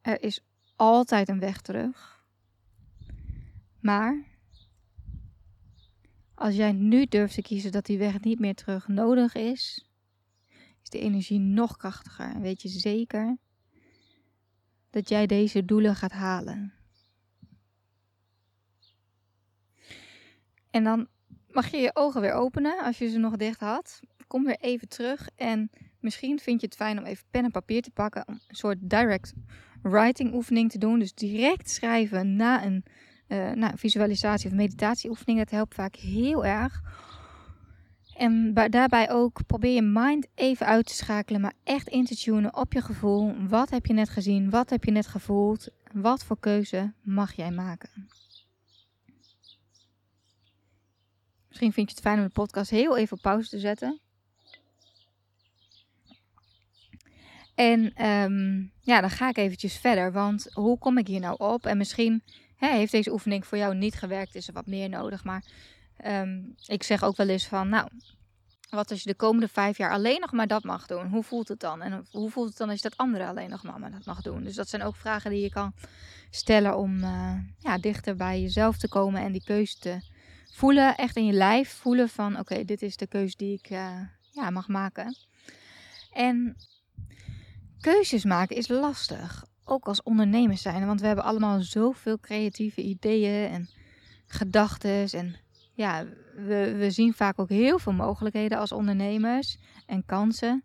Er 0.00 0.22
is 0.22 0.40
altijd 0.76 1.28
een 1.28 1.38
weg 1.38 1.60
terug. 1.60 2.24
Maar 3.80 4.24
als 6.34 6.54
jij 6.54 6.72
nu 6.72 7.06
durft 7.06 7.34
te 7.34 7.42
kiezen 7.42 7.72
dat 7.72 7.86
die 7.86 7.98
weg 7.98 8.20
niet 8.20 8.38
meer 8.38 8.54
terug 8.54 8.88
nodig 8.88 9.34
is, 9.34 9.88
is 10.82 10.88
de 10.88 10.98
energie 10.98 11.38
nog 11.38 11.76
krachtiger. 11.76 12.34
En 12.34 12.40
weet 12.40 12.62
je 12.62 12.68
zeker 12.68 13.36
dat 14.90 15.08
jij 15.08 15.26
deze 15.26 15.64
doelen 15.64 15.96
gaat 15.96 16.12
halen. 16.12 16.72
En 20.70 20.84
dan 20.84 21.08
mag 21.50 21.70
je 21.70 21.76
je 21.76 21.94
ogen 21.94 22.20
weer 22.20 22.32
openen 22.32 22.84
als 22.84 22.98
je 22.98 23.08
ze 23.08 23.18
nog 23.18 23.36
dicht 23.36 23.60
had. 23.60 24.00
Kom 24.32 24.44
weer 24.44 24.60
even 24.60 24.88
terug 24.88 25.28
en 25.36 25.70
misschien 26.00 26.38
vind 26.38 26.60
je 26.60 26.66
het 26.66 26.76
fijn 26.76 26.98
om 26.98 27.04
even 27.04 27.24
pen 27.30 27.44
en 27.44 27.50
papier 27.50 27.82
te 27.82 27.90
pakken. 27.90 28.24
Een 28.26 28.40
soort 28.48 28.78
direct 28.80 29.32
writing 29.82 30.34
oefening 30.34 30.70
te 30.70 30.78
doen. 30.78 30.98
Dus 30.98 31.14
direct 31.14 31.70
schrijven 31.70 32.36
na 32.36 32.64
een 32.64 32.84
nou, 33.58 33.78
visualisatie 33.78 34.50
of 34.50 34.56
meditatieoefening. 34.56 35.38
Dat 35.38 35.50
helpt 35.50 35.74
vaak 35.74 35.94
heel 35.94 36.44
erg. 36.44 36.80
En 38.16 38.54
daarbij 38.54 39.10
ook 39.10 39.46
probeer 39.46 39.74
je 39.74 39.82
mind 39.82 40.26
even 40.34 40.66
uit 40.66 40.86
te 40.86 40.94
schakelen, 40.94 41.40
maar 41.40 41.54
echt 41.64 41.88
in 41.88 42.04
te 42.04 42.16
tunen 42.16 42.56
op 42.56 42.72
je 42.72 42.80
gevoel. 42.80 43.46
Wat 43.48 43.70
heb 43.70 43.86
je 43.86 43.92
net 43.92 44.08
gezien? 44.08 44.50
Wat 44.50 44.70
heb 44.70 44.84
je 44.84 44.90
net 44.90 45.06
gevoeld? 45.06 45.68
Wat 45.92 46.24
voor 46.24 46.38
keuze 46.40 46.92
mag 47.02 47.32
jij 47.32 47.50
maken? 47.50 48.08
Misschien 51.48 51.72
vind 51.72 51.88
je 51.88 51.94
het 51.94 52.04
fijn 52.04 52.18
om 52.18 52.24
de 52.24 52.30
podcast 52.30 52.70
heel 52.70 52.96
even 52.96 53.16
op 53.16 53.22
pauze 53.22 53.48
te 53.48 53.58
zetten. 53.58 54.00
En 57.62 58.06
um, 58.06 58.72
ja, 58.80 59.00
dan 59.00 59.10
ga 59.10 59.28
ik 59.28 59.36
eventjes 59.36 59.76
verder. 59.76 60.12
Want 60.12 60.46
hoe 60.52 60.78
kom 60.78 60.98
ik 60.98 61.06
hier 61.06 61.20
nou 61.20 61.34
op? 61.38 61.66
En 61.66 61.76
misschien 61.76 62.22
hè, 62.56 62.68
heeft 62.68 62.92
deze 62.92 63.12
oefening 63.12 63.46
voor 63.46 63.58
jou 63.58 63.74
niet 63.74 63.94
gewerkt, 63.94 64.34
is 64.34 64.48
er 64.48 64.54
wat 64.54 64.66
meer 64.66 64.88
nodig. 64.88 65.24
Maar 65.24 65.44
um, 66.06 66.54
ik 66.66 66.82
zeg 66.82 67.02
ook 67.04 67.16
wel 67.16 67.28
eens 67.28 67.46
van, 67.46 67.68
nou, 67.68 67.88
wat 68.70 68.90
als 68.90 69.02
je 69.02 69.08
de 69.08 69.16
komende 69.16 69.48
vijf 69.48 69.76
jaar 69.76 69.90
alleen 69.90 70.20
nog 70.20 70.32
maar 70.32 70.46
dat 70.46 70.64
mag 70.64 70.86
doen? 70.86 71.06
Hoe 71.06 71.22
voelt 71.22 71.48
het 71.48 71.60
dan? 71.60 71.82
En 71.82 72.06
hoe 72.10 72.30
voelt 72.30 72.48
het 72.48 72.58
dan 72.58 72.68
als 72.68 72.82
je 72.82 72.88
dat 72.88 72.98
andere 72.98 73.26
alleen 73.26 73.50
nog 73.50 73.62
maar 73.62 73.90
dat 73.90 74.04
mag 74.04 74.22
doen? 74.22 74.44
Dus 74.44 74.54
dat 74.54 74.68
zijn 74.68 74.82
ook 74.82 74.96
vragen 74.96 75.30
die 75.30 75.40
je 75.40 75.50
kan 75.50 75.72
stellen 76.30 76.76
om 76.76 76.96
uh, 76.98 77.34
ja, 77.58 77.78
dichter 77.78 78.16
bij 78.16 78.40
jezelf 78.40 78.78
te 78.78 78.88
komen 78.88 79.22
en 79.22 79.32
die 79.32 79.44
keuze 79.44 79.78
te 79.78 80.00
voelen. 80.52 80.96
Echt 80.96 81.16
in 81.16 81.26
je 81.26 81.32
lijf 81.32 81.72
voelen 81.72 82.08
van, 82.08 82.38
oké, 82.38 82.64
dit 82.64 82.82
is 82.82 82.96
de 82.96 83.06
keuze 83.06 83.36
die 83.36 83.58
ik 83.62 83.70
uh, 83.70 84.00
ja, 84.30 84.50
mag 84.50 84.68
maken. 84.68 85.16
En 86.12 86.56
keuzes 87.82 88.24
maken 88.24 88.56
is 88.56 88.68
lastig. 88.68 89.44
Ook 89.64 89.86
als 89.86 90.02
ondernemers 90.02 90.62
zijn. 90.62 90.86
Want 90.86 91.00
we 91.00 91.06
hebben 91.06 91.24
allemaal 91.24 91.60
zoveel 91.60 92.18
creatieve 92.20 92.82
ideeën 92.82 93.50
en 93.50 93.68
gedachten. 94.26 95.08
En 95.10 95.36
ja, 95.72 96.04
we, 96.34 96.74
we 96.78 96.90
zien 96.90 97.14
vaak 97.14 97.38
ook 97.38 97.48
heel 97.48 97.78
veel 97.78 97.92
mogelijkheden 97.92 98.58
als 98.58 98.72
ondernemers 98.72 99.58
en 99.86 100.04
kansen. 100.04 100.62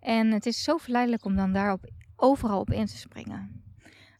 En 0.00 0.30
het 0.30 0.46
is 0.46 0.62
zo 0.62 0.76
verleidelijk 0.76 1.24
om 1.24 1.36
dan 1.36 1.52
daarop 1.52 1.90
overal 2.16 2.60
op 2.60 2.70
in 2.70 2.86
te 2.86 2.96
springen. 2.96 3.62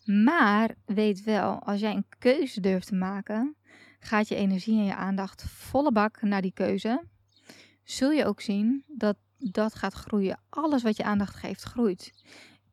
Maar 0.04 0.74
weet 0.84 1.24
wel, 1.24 1.58
als 1.58 1.80
jij 1.80 1.94
een 1.94 2.06
keuze 2.18 2.60
durft 2.60 2.86
te 2.86 2.94
maken, 2.94 3.56
gaat 4.00 4.28
je 4.28 4.34
energie 4.34 4.78
en 4.78 4.84
je 4.84 4.94
aandacht 4.94 5.42
volle 5.42 5.92
bak 5.92 6.22
naar 6.22 6.42
die 6.42 6.52
keuze. 6.52 7.04
Zul 7.84 8.10
je 8.10 8.24
ook 8.24 8.40
zien 8.40 8.84
dat 8.86 9.16
dat 9.50 9.74
gaat 9.74 9.94
groeien. 9.94 10.38
Alles 10.48 10.82
wat 10.82 10.96
je 10.96 11.02
aandacht 11.02 11.36
geeft, 11.36 11.62
groeit. 11.62 12.12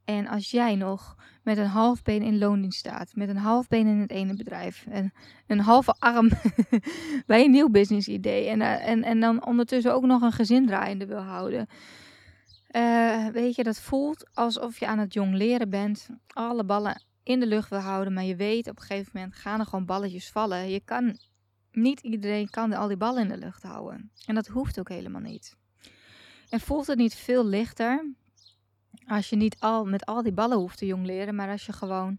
En 0.06 0.28
als 0.28 0.52
jij 0.52 0.76
nog 0.76 1.16
met 1.44 1.58
een 1.58 1.66
half 1.66 2.02
been 2.02 2.22
in 2.22 2.38
loondienst 2.38 2.80
staat, 2.80 3.12
met 3.16 3.30
een 3.30 3.38
half 3.38 3.68
been 3.68 3.88
in 3.88 4.00
het 4.00 4.12
ene 4.12 4.36
bedrijf 4.36 4.86
en 4.90 5.14
een 5.48 5.60
halve 5.60 5.96
arm 6.00 6.30
bij 7.28 7.44
een 7.44 7.52
nieuw 7.52 7.70
business 7.70 8.08
idee 8.08 8.48
en, 8.48 8.60
uh, 8.60 8.88
en, 8.88 9.04
en 9.04 9.20
dan 9.20 9.46
ondertussen 9.46 9.94
ook 9.94 10.06
nog 10.06 10.22
een 10.22 10.32
gezin 10.32 10.66
draaiende 10.66 11.06
wil 11.06 11.22
houden. 11.22 11.68
Uh, 12.72 13.28
weet 13.28 13.56
je, 13.56 13.64
dat 13.64 13.80
voelt 13.80 14.30
alsof 14.34 14.80
je 14.80 14.88
aan 14.88 15.00
het 15.00 15.14
jong 15.14 15.34
leren 15.34 15.70
bent, 15.70 16.10
alle 16.28 16.64
ballen 16.64 17.04
in 17.24 17.40
de 17.40 17.48
lucht 17.48 17.70
wil 17.70 17.80
houden, 17.80 18.14
maar 18.14 18.24
je 18.24 18.36
weet 18.36 18.70
op 18.70 18.76
een 18.76 18.84
gegeven 18.86 19.12
moment 19.14 19.36
gaan 19.36 19.60
er 19.60 19.66
gewoon 19.66 19.86
balletjes 19.86 20.30
vallen. 20.30 20.70
Je 20.70 20.82
kan, 20.86 21.18
niet 21.72 22.00
iedereen 22.00 22.50
kan 22.50 22.74
al 22.74 22.88
die 22.88 22.98
ballen 22.98 23.22
in 23.22 23.28
de 23.28 23.38
lucht 23.38 23.64
houden. 23.64 24.12
En 24.26 24.36
dat 24.36 24.48
hoeft 24.48 24.80
ook 24.80 24.90
helemaal 24.90 25.22
niet. 25.22 25.58
En 26.50 26.60
voelt 26.60 26.88
het 26.88 26.98
niet 26.98 27.16
veel 27.16 27.46
lichter 27.46 28.14
als 29.08 29.30
je 29.30 29.36
niet 29.36 29.60
al 29.60 29.86
met 29.86 30.06
al 30.06 30.24
die 30.24 30.32
ballen 30.32 30.58
hoeft 30.58 30.78
te 30.78 30.86
jong 30.86 31.06
leren, 31.06 31.36
maar 31.36 31.50
als 31.50 31.66
je 31.66 31.74
gewoon 31.74 32.18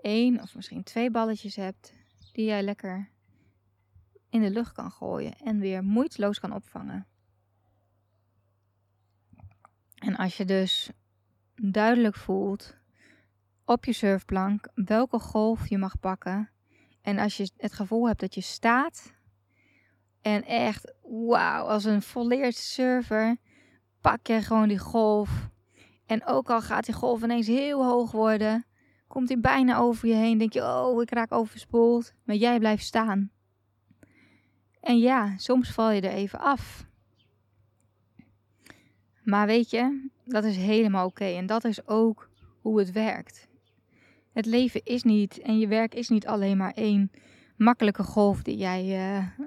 één 0.00 0.40
of 0.40 0.54
misschien 0.54 0.82
twee 0.82 1.10
balletjes 1.10 1.56
hebt 1.56 1.92
die 2.32 2.44
jij 2.44 2.62
lekker 2.62 3.10
in 4.30 4.40
de 4.40 4.50
lucht 4.50 4.72
kan 4.72 4.90
gooien 4.90 5.36
en 5.36 5.58
weer 5.58 5.84
moeiteloos 5.84 6.40
kan 6.40 6.52
opvangen. 6.52 7.06
En 9.94 10.16
als 10.16 10.36
je 10.36 10.44
dus 10.44 10.90
duidelijk 11.54 12.16
voelt 12.16 12.76
op 13.64 13.84
je 13.84 13.92
surfplank 13.92 14.68
welke 14.74 15.18
golf 15.18 15.68
je 15.68 15.78
mag 15.78 16.00
pakken. 16.00 16.50
En 17.02 17.18
als 17.18 17.36
je 17.36 17.50
het 17.56 17.72
gevoel 17.72 18.06
hebt 18.06 18.20
dat 18.20 18.34
je 18.34 18.40
staat 18.40 19.14
en 20.22 20.44
echt, 20.44 20.92
wauw, 21.02 21.64
als 21.64 21.84
een 21.84 22.02
volleerd 22.02 22.56
surfer, 22.56 23.36
pak 24.00 24.26
je 24.26 24.42
gewoon 24.42 24.68
die 24.68 24.78
golf 24.78 25.48
en 26.06 26.26
ook 26.26 26.50
al 26.50 26.60
gaat 26.60 26.84
die 26.84 26.94
golf 26.94 27.22
ineens 27.22 27.46
heel 27.46 27.84
hoog 27.84 28.10
worden, 28.10 28.66
komt 29.06 29.28
hij 29.28 29.40
bijna 29.40 29.78
over 29.78 30.08
je 30.08 30.14
heen, 30.14 30.38
denk 30.38 30.52
je, 30.52 30.62
oh, 30.62 31.02
ik 31.02 31.10
raak 31.10 31.32
overspoeld. 31.32 32.12
Maar 32.24 32.36
jij 32.36 32.58
blijft 32.58 32.84
staan. 32.84 33.30
En 34.80 34.98
ja, 34.98 35.34
soms 35.36 35.70
val 35.70 35.90
je 35.90 36.00
er 36.00 36.12
even 36.12 36.40
af. 36.40 36.86
Maar 39.22 39.46
weet 39.46 39.70
je, 39.70 40.10
dat 40.24 40.44
is 40.44 40.56
helemaal 40.56 41.06
oké. 41.06 41.24
En 41.24 41.46
dat 41.46 41.64
is 41.64 41.86
ook 41.86 42.30
hoe 42.60 42.78
het 42.78 42.92
werkt. 42.92 43.48
Het 44.32 44.46
leven 44.46 44.80
is 44.84 45.02
niet 45.02 45.38
en 45.38 45.58
je 45.58 45.66
werk 45.66 45.94
is 45.94 46.08
niet 46.08 46.26
alleen 46.26 46.56
maar 46.56 46.72
één 46.72 47.10
makkelijke 47.56 48.02
golf 48.02 48.42
die 48.42 48.56
jij 48.56 49.16
uh, 49.18 49.46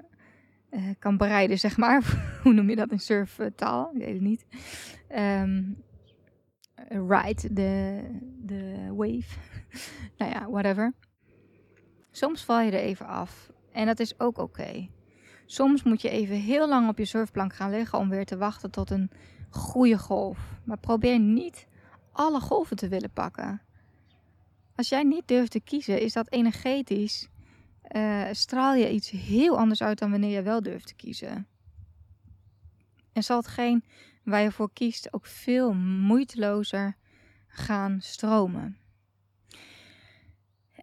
uh, 0.72 0.82
kan 0.98 1.16
bereiden, 1.16 1.58
zeg 1.58 1.76
maar. 1.76 2.02
hoe 2.42 2.52
noem 2.52 2.70
je 2.70 2.76
dat 2.76 2.90
in 2.90 3.00
surftaal? 3.00 3.90
Ik 3.94 3.98
weet 3.98 4.12
het 4.12 4.22
niet. 4.22 4.46
Um, 5.16 5.82
ride, 6.88 7.52
de, 7.52 8.02
de 8.38 8.92
wave. 8.94 9.38
nou 10.18 10.30
ja, 10.30 10.50
whatever. 10.50 10.92
Soms 12.10 12.44
val 12.44 12.60
je 12.60 12.70
er 12.70 12.78
even 12.78 13.06
af. 13.06 13.50
En 13.72 13.86
dat 13.86 14.00
is 14.00 14.20
ook 14.20 14.38
oké. 14.38 14.88
Soms 15.46 15.82
moet 15.82 16.02
je 16.02 16.08
even 16.08 16.36
heel 16.36 16.68
lang 16.68 16.88
op 16.88 16.98
je 16.98 17.04
surfplank 17.04 17.54
gaan 17.54 17.70
liggen 17.70 17.98
om 17.98 18.08
weer 18.08 18.24
te 18.24 18.36
wachten 18.36 18.70
tot 18.70 18.90
een 18.90 19.10
goede 19.50 19.98
golf. 19.98 20.38
Maar 20.64 20.78
probeer 20.78 21.18
niet 21.18 21.66
alle 22.12 22.40
golven 22.40 22.76
te 22.76 22.88
willen 22.88 23.12
pakken. 23.12 23.62
Als 24.74 24.88
jij 24.88 25.02
niet 25.02 25.28
durft 25.28 25.50
te 25.50 25.60
kiezen, 25.60 26.00
is 26.00 26.12
dat 26.12 26.30
energetisch. 26.30 27.28
Uh, 27.96 28.28
straal 28.32 28.74
je 28.74 28.92
iets 28.92 29.10
heel 29.10 29.58
anders 29.58 29.82
uit 29.82 29.98
dan 29.98 30.10
wanneer 30.10 30.30
je 30.30 30.42
wel 30.42 30.62
durft 30.62 30.86
te 30.86 30.94
kiezen. 30.94 31.46
En 33.12 33.22
zal 33.22 33.36
hetgeen 33.36 33.84
waar 34.24 34.42
je 34.42 34.52
voor 34.52 34.72
kiest 34.72 35.12
ook 35.12 35.26
veel 35.26 35.74
moeitelozer 35.74 36.96
gaan 37.46 38.00
stromen. 38.00 38.76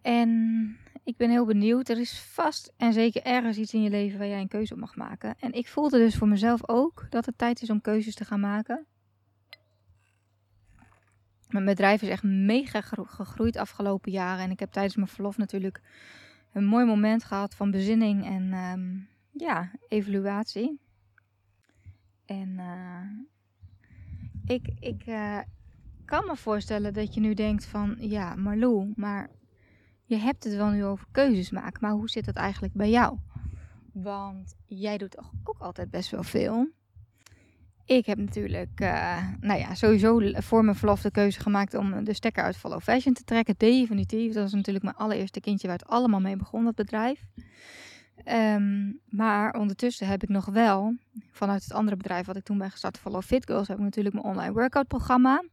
En 0.02 0.78
ik 1.04 1.16
ben 1.16 1.30
heel 1.30 1.44
benieuwd. 1.44 1.88
Er 1.88 1.98
is 1.98 2.20
vast 2.20 2.72
en 2.76 2.92
zeker 2.92 3.22
ergens 3.22 3.56
iets 3.56 3.74
in 3.74 3.82
je 3.82 3.90
leven 3.90 4.18
waar 4.18 4.28
jij 4.28 4.40
een 4.40 4.48
keuze 4.48 4.72
op 4.72 4.80
mag 4.80 4.96
maken. 4.96 5.34
En 5.38 5.52
ik 5.52 5.68
voelde 5.68 5.98
dus 5.98 6.16
voor 6.16 6.28
mezelf 6.28 6.68
ook 6.68 7.06
dat 7.08 7.26
het 7.26 7.38
tijd 7.38 7.62
is 7.62 7.70
om 7.70 7.80
keuzes 7.80 8.14
te 8.14 8.24
gaan 8.24 8.40
maken. 8.40 8.86
Mijn 11.48 11.64
bedrijf 11.64 12.02
is 12.02 12.08
echt 12.08 12.22
mega 12.22 12.80
gegroeid 12.80 13.56
afgelopen 13.56 14.12
jaren. 14.12 14.44
En 14.44 14.50
ik 14.50 14.60
heb 14.60 14.72
tijdens 14.72 14.96
mijn 14.96 15.08
verlof 15.08 15.36
natuurlijk 15.36 15.80
een 16.52 16.64
mooi 16.64 16.84
moment 16.84 17.24
gehad 17.24 17.54
van 17.54 17.70
bezinning 17.70 18.24
en 18.24 18.52
um, 18.52 19.08
ja, 19.30 19.70
evaluatie. 19.88 20.80
En 22.24 22.48
uh, 22.48 23.06
ik, 24.44 24.72
ik 24.78 25.06
uh, 25.06 25.38
kan 26.04 26.26
me 26.26 26.36
voorstellen 26.36 26.92
dat 26.92 27.14
je 27.14 27.20
nu 27.20 27.34
denkt 27.34 27.64
van, 27.64 27.96
ja, 27.98 28.34
Marlou, 28.34 28.92
maar 28.96 29.30
je 30.04 30.16
hebt 30.16 30.44
het 30.44 30.54
wel 30.54 30.70
nu 30.70 30.84
over 30.84 31.06
keuzes 31.10 31.50
maken, 31.50 31.78
maar 31.80 31.92
hoe 31.92 32.10
zit 32.10 32.24
dat 32.24 32.36
eigenlijk 32.36 32.74
bij 32.74 32.90
jou? 32.90 33.18
Want 33.92 34.56
jij 34.66 34.98
doet 34.98 35.10
toch 35.10 35.32
ook 35.44 35.58
altijd 35.58 35.90
best 35.90 36.10
wel 36.10 36.22
veel. 36.22 36.68
Ik 37.90 38.06
heb 38.06 38.18
natuurlijk, 38.18 38.80
uh, 38.80 39.18
nou 39.40 39.60
ja, 39.60 39.74
sowieso 39.74 40.20
voor 40.32 40.64
mijn 40.64 40.76
verlof 40.76 41.00
de 41.00 41.10
keuze 41.10 41.40
gemaakt 41.40 41.74
om 41.74 42.04
de 42.04 42.14
stekker 42.14 42.42
uit 42.42 42.56
Follow 42.56 42.80
Fashion 42.80 43.14
te 43.14 43.24
trekken. 43.24 43.54
Definitief. 43.58 44.32
Dat 44.32 44.42
was 44.42 44.52
natuurlijk 44.52 44.84
mijn 44.84 44.96
allereerste 44.96 45.40
kindje 45.40 45.66
waar 45.66 45.76
het 45.76 45.88
allemaal 45.88 46.20
mee 46.20 46.36
begon, 46.36 46.64
dat 46.64 46.74
bedrijf. 46.74 47.24
Ehm, 48.24 48.92
maar 49.08 49.54
ondertussen 49.54 50.06
heb 50.06 50.22
ik 50.22 50.28
nog 50.28 50.44
wel, 50.44 50.96
vanuit 51.30 51.62
het 51.62 51.72
andere 51.72 51.96
bedrijf 51.96 52.26
wat 52.26 52.36
ik 52.36 52.44
toen 52.44 52.58
ben 52.58 52.70
gestart, 52.70 52.98
Follow 52.98 53.22
Fit 53.22 53.46
Girls, 53.46 53.68
heb 53.68 53.76
ik 53.76 53.84
natuurlijk 53.84 54.14
mijn 54.14 54.26
online 54.26 54.52
workout 54.52 54.86
programma. 54.86 55.44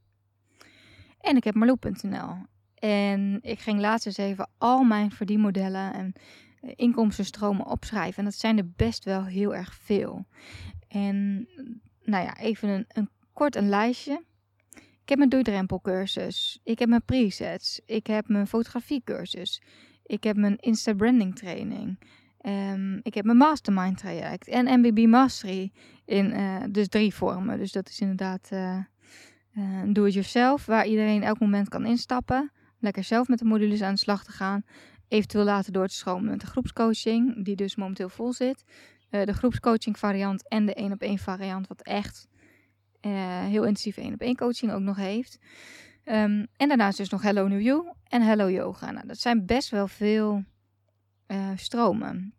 En 1.19 1.36
ik 1.36 1.43
heb 1.43 1.56
Marloe.nl. 1.56 2.36
En 2.76 3.39
ik 3.41 3.60
ging 3.60 3.80
laatst 3.80 4.06
eens 4.06 4.17
even 4.17 4.50
al 4.58 4.84
mijn 4.84 5.12
verdienmodellen 5.12 5.93
en 5.93 6.13
eh, 6.62 6.71
inkomstenstromen 6.76 7.65
opschrijven. 7.65 8.17
En 8.17 8.26
dat 8.26 8.39
zijn 8.39 8.58
er 8.58 8.69
best 8.76 9.04
wel 9.04 9.26
heel 9.26 9.56
erg 9.56 9.73
veel. 9.73 10.26
En 10.88 11.47
nou 12.08 12.24
ja, 12.24 12.38
even 12.38 12.70
een, 12.70 12.86
een 12.88 13.10
kort 13.34 13.56
een 13.56 13.70
lijstje. 13.70 14.24
Ik 15.02 15.10
heb 15.10 15.17
mijn 15.17 15.30
doeidrempelcursus. 15.30 16.60
Ik 16.63 16.80
heb 16.80 16.89
mijn 16.89 17.06
presets. 17.06 17.82
Ik 17.86 18.08
heb 18.08 18.28
mijn 18.28 18.48
fotografiecursus. 18.48 19.62
Ik 20.06 20.24
heb 20.24 20.36
mijn 20.36 20.58
Insta 20.58 20.93
branding 20.93 21.36
training. 21.36 22.00
Um, 22.41 23.00
ik 23.04 23.13
heb 23.13 23.26
mijn 23.26 23.38
mastermind 23.38 23.98
traject 23.98 24.48
en 24.48 24.80
MBB 24.80 25.06
Mastery 25.08 25.72
in 26.06 26.39
uh, 26.39 26.63
dus 26.70 26.88
drie 26.88 27.13
vormen. 27.13 27.58
Dus 27.58 27.72
dat 27.72 27.89
is 27.89 28.00
inderdaad 28.00 28.50
uh, 28.54 28.78
uh, 29.54 29.82
do-it-yourself, 29.93 30.65
waar 30.65 30.88
iedereen 30.88 31.24
elk 31.24 31.39
moment 31.39 31.70
kan 31.70 31.86
instappen. 31.86 32.52
Lekker 32.80 33.04
zelf 33.04 33.28
met 33.28 33.39
de 33.39 33.46
modules 33.46 33.82
aan 33.82 33.93
de 33.93 34.00
slag 34.00 34.24
te 34.24 34.32
gaan. 34.32 34.63
Eventueel 35.08 35.43
later 35.43 35.72
door 35.72 35.88
te 35.88 35.96
stromen 35.96 36.30
met 36.30 36.41
de 36.41 36.48
groepscoaching, 36.48 37.46
die 37.46 37.56
dus 37.56 37.76
momenteel 37.76 38.10
vol 38.10 38.34
zit. 38.34 38.63
De 39.10 39.34
groepscoaching 39.34 39.98
variant 39.98 40.48
en 40.48 40.65
de 40.65 40.74
één 40.74 40.91
op 40.91 41.02
één 41.02 41.17
variant, 41.17 41.67
wat 41.67 41.82
echt 41.82 42.28
heel 43.48 43.63
intensieve 43.63 44.02
één 44.02 44.13
op 44.13 44.22
één 44.22 44.36
coaching 44.36 44.72
ook 44.72 44.82
nog 44.82 44.96
heeft. 44.96 45.39
Um, 46.06 46.48
en 46.58 46.67
daarnaast 46.67 46.98
dus 46.98 47.10
nog 47.10 47.22
Hello 47.22 47.48
New 47.48 47.62
You 47.62 47.91
en 48.04 48.22
Hello 48.22 48.50
Yoga. 48.50 48.91
Nou, 48.91 49.08
dat 49.08 49.17
zijn 49.17 49.46
best 49.46 49.70
wel 49.70 49.88
veel 49.88 50.43
stromen. 51.56 52.34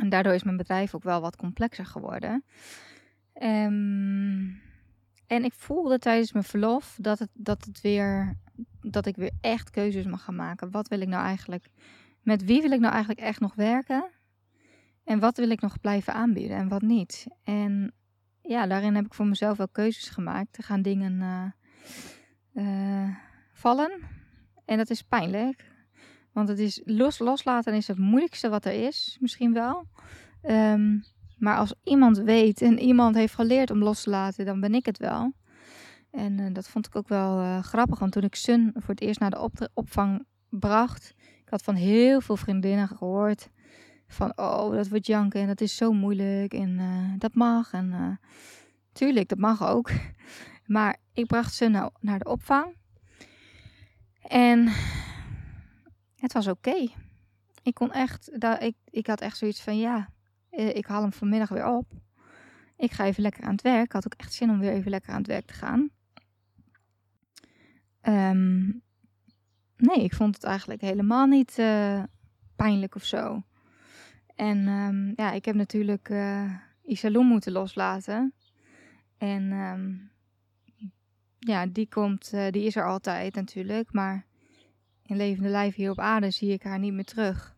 En 0.00 0.08
daardoor 0.08 0.34
is 0.34 0.42
mijn 0.42 0.56
bedrijf 0.56 0.94
ook 0.94 1.02
wel 1.02 1.20
wat 1.20 1.36
complexer 1.36 1.86
geworden. 1.86 2.44
Um, 3.42 4.60
en 5.26 5.44
ik 5.44 5.52
voelde 5.52 5.98
tijdens 5.98 6.32
mijn 6.32 6.44
verlof 6.44 6.96
dat, 7.00 7.18
het, 7.18 7.30
dat, 7.32 7.64
het 7.64 7.80
weer, 7.80 8.34
dat 8.80 9.06
ik 9.06 9.16
weer 9.16 9.32
echt 9.40 9.70
keuzes 9.70 10.04
mag 10.04 10.24
gaan 10.24 10.36
maken. 10.36 10.70
Wat 10.70 10.88
wil 10.88 11.00
ik 11.00 11.08
nou 11.08 11.24
eigenlijk? 11.24 11.68
Met 12.22 12.44
wie 12.44 12.62
wil 12.62 12.70
ik 12.70 12.80
nou 12.80 12.92
eigenlijk 12.92 13.20
echt 13.20 13.40
nog 13.40 13.54
werken? 13.54 14.10
En 15.08 15.18
wat 15.18 15.36
wil 15.36 15.50
ik 15.50 15.60
nog 15.60 15.80
blijven 15.80 16.14
aanbieden 16.14 16.56
en 16.56 16.68
wat 16.68 16.82
niet? 16.82 17.26
En 17.44 17.92
ja, 18.42 18.66
daarin 18.66 18.94
heb 18.94 19.04
ik 19.04 19.14
voor 19.14 19.26
mezelf 19.26 19.56
wel 19.56 19.68
keuzes 19.68 20.08
gemaakt. 20.08 20.56
Er 20.56 20.64
gaan 20.64 20.82
dingen 20.82 21.12
uh, 21.20 22.64
uh, 22.64 23.16
vallen. 23.52 24.00
En 24.64 24.76
dat 24.76 24.90
is 24.90 25.02
pijnlijk. 25.02 25.64
Want 26.32 26.48
het 26.48 26.58
is 26.58 26.80
los, 26.84 27.18
loslaten 27.18 27.74
is 27.74 27.88
het 27.88 27.98
moeilijkste 27.98 28.48
wat 28.48 28.64
er 28.64 28.86
is, 28.86 29.16
misschien 29.20 29.52
wel. 29.52 29.84
Um, 30.42 31.02
maar 31.38 31.56
als 31.56 31.74
iemand 31.82 32.18
weet 32.18 32.62
en 32.62 32.78
iemand 32.78 33.14
heeft 33.14 33.34
geleerd 33.34 33.70
om 33.70 33.78
los 33.78 34.02
te 34.02 34.10
laten, 34.10 34.44
dan 34.44 34.60
ben 34.60 34.74
ik 34.74 34.86
het 34.86 34.98
wel. 34.98 35.32
En 36.10 36.38
uh, 36.38 36.52
dat 36.52 36.68
vond 36.68 36.86
ik 36.86 36.96
ook 36.96 37.08
wel 37.08 37.62
grappig. 37.62 37.98
Want 37.98 38.12
toen 38.12 38.22
ik 38.22 38.34
Sun 38.34 38.70
voor 38.74 38.94
het 38.94 39.00
eerst 39.00 39.20
naar 39.20 39.30
de 39.30 39.40
op 39.40 39.70
opvang 39.74 40.26
bracht, 40.48 41.14
ik 41.16 41.48
had 41.48 41.62
van 41.62 41.74
heel 41.74 42.20
veel 42.20 42.36
vriendinnen 42.36 42.88
gehoord 42.88 43.48
van, 44.08 44.32
oh, 44.36 44.72
dat 44.72 44.88
wordt 44.88 45.06
janken 45.06 45.40
en 45.40 45.46
dat 45.46 45.60
is 45.60 45.76
zo 45.76 45.92
moeilijk 45.92 46.52
en 46.52 46.78
uh, 46.78 47.12
dat 47.18 47.34
mag. 47.34 47.72
En 47.72 48.20
tuurlijk, 48.92 49.28
dat 49.28 49.38
mag 49.38 49.66
ook. 49.68 49.90
Maar 50.66 50.96
ik 51.12 51.26
bracht 51.26 51.54
Sun 51.54 51.70
nou 51.70 51.90
naar 52.00 52.18
de 52.18 52.24
opvang. 52.24 52.76
En 54.22 54.68
het 56.16 56.32
was 56.32 56.46
oké. 56.46 56.88
Ik 57.62 57.74
kon 57.74 57.92
echt, 57.92 58.40
daar, 58.40 58.62
ik, 58.62 58.76
ik 58.84 59.06
had 59.06 59.20
echt 59.20 59.36
zoiets 59.36 59.62
van 59.62 59.78
ja, 59.78 60.08
eh, 60.50 60.76
ik 60.76 60.86
haal 60.86 61.02
hem 61.02 61.12
vanmiddag 61.12 61.48
weer 61.48 61.66
op. 61.66 61.92
Ik 62.76 62.92
ga 62.92 63.04
even 63.04 63.22
lekker 63.22 63.44
aan 63.44 63.52
het 63.52 63.62
werk. 63.62 63.84
Ik 63.84 63.92
had 63.92 64.06
ook 64.06 64.14
echt 64.14 64.32
zin 64.32 64.50
om 64.50 64.58
weer 64.58 64.72
even 64.72 64.90
lekker 64.90 65.12
aan 65.12 65.18
het 65.18 65.26
werk 65.26 65.46
te 65.46 65.54
gaan. 65.54 65.90
Um, 68.02 68.82
nee, 69.76 70.04
ik 70.04 70.14
vond 70.14 70.34
het 70.34 70.44
eigenlijk 70.44 70.80
helemaal 70.80 71.26
niet 71.26 71.54
pijnlijk 72.56 72.94
of 72.94 73.04
zo. 73.04 73.42
En 74.38 74.68
um, 74.68 75.12
ja, 75.16 75.32
ik 75.32 75.44
heb 75.44 75.54
natuurlijk 75.54 76.08
uh, 76.08 76.52
moeten 77.12 77.52
loslaten. 77.52 78.32
En 79.16 79.52
um, 79.52 80.10
ja, 81.38 81.66
die 81.66 81.88
komt, 81.88 82.32
uh, 82.34 82.50
die 82.50 82.64
is 82.64 82.76
er 82.76 82.86
altijd 82.86 83.34
natuurlijk. 83.34 83.92
Maar 83.92 84.26
in 85.02 85.16
levende 85.16 85.48
lijf 85.48 85.74
hier 85.74 85.90
op 85.90 85.98
aarde 85.98 86.30
zie 86.30 86.52
ik 86.52 86.62
haar 86.62 86.78
niet 86.78 86.92
meer 86.92 87.04
terug. 87.04 87.56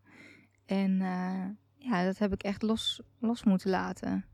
En 0.67 0.91
uh, 1.01 1.45
ja, 1.77 2.05
dat 2.05 2.19
heb 2.19 2.33
ik 2.33 2.43
echt 2.43 2.63
los, 2.63 3.01
los 3.19 3.45
moeten 3.45 3.71
laten. 3.71 4.25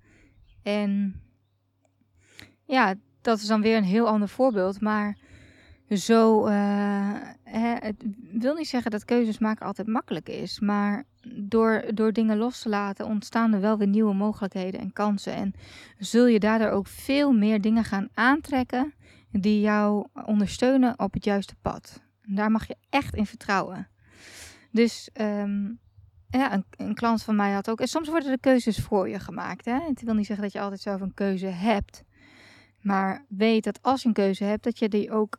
En 0.62 1.20
ja, 2.64 2.94
dat 3.20 3.38
is 3.38 3.46
dan 3.46 3.60
weer 3.60 3.76
een 3.76 3.84
heel 3.84 4.08
ander 4.08 4.28
voorbeeld. 4.28 4.80
Maar 4.80 5.18
zo, 5.90 6.46
uh, 6.46 6.52
hè, 7.42 7.74
het 7.78 8.04
wil 8.32 8.54
niet 8.54 8.68
zeggen 8.68 8.90
dat 8.90 9.04
keuzes 9.04 9.38
maken 9.38 9.66
altijd 9.66 9.88
makkelijk 9.88 10.28
is. 10.28 10.60
Maar 10.60 11.04
door, 11.34 11.84
door 11.94 12.12
dingen 12.12 12.36
los 12.36 12.62
te 12.62 12.68
laten 12.68 13.06
ontstaan 13.06 13.52
er 13.52 13.60
wel 13.60 13.78
weer 13.78 13.86
nieuwe 13.88 14.14
mogelijkheden 14.14 14.80
en 14.80 14.92
kansen. 14.92 15.34
En 15.34 15.54
zul 15.98 16.26
je 16.26 16.40
daardoor 16.40 16.70
ook 16.70 16.86
veel 16.86 17.32
meer 17.32 17.60
dingen 17.60 17.84
gaan 17.84 18.08
aantrekken 18.14 18.94
die 19.30 19.60
jou 19.60 20.06
ondersteunen 20.24 20.98
op 20.98 21.12
het 21.12 21.24
juiste 21.24 21.54
pad. 21.62 22.02
daar 22.22 22.50
mag 22.50 22.66
je 22.66 22.76
echt 22.90 23.14
in 23.14 23.26
vertrouwen. 23.26 23.88
Dus 24.70 25.10
um, 25.20 25.78
ja, 26.28 26.52
een, 26.52 26.64
een, 26.70 26.94
klant 26.94 27.22
van 27.22 27.36
mij 27.36 27.52
had 27.52 27.70
ook. 27.70 27.80
En 27.80 27.88
soms 27.88 28.08
worden 28.08 28.30
de 28.30 28.40
keuzes 28.40 28.78
voor 28.78 29.08
je 29.08 29.20
gemaakt. 29.20 29.64
Hè? 29.64 29.78
Het 29.88 30.02
wil 30.02 30.14
niet 30.14 30.26
zeggen 30.26 30.44
dat 30.44 30.52
je 30.52 30.60
altijd 30.60 30.80
zelf 30.80 31.00
een 31.00 31.14
keuze 31.14 31.46
hebt. 31.46 32.04
Maar 32.80 33.24
weet 33.28 33.64
dat 33.64 33.82
als 33.82 34.02
je 34.02 34.08
een 34.08 34.14
keuze 34.14 34.44
hebt, 34.44 34.64
dat 34.64 34.78
je 34.78 34.88
die 34.88 35.10
ook 35.10 35.38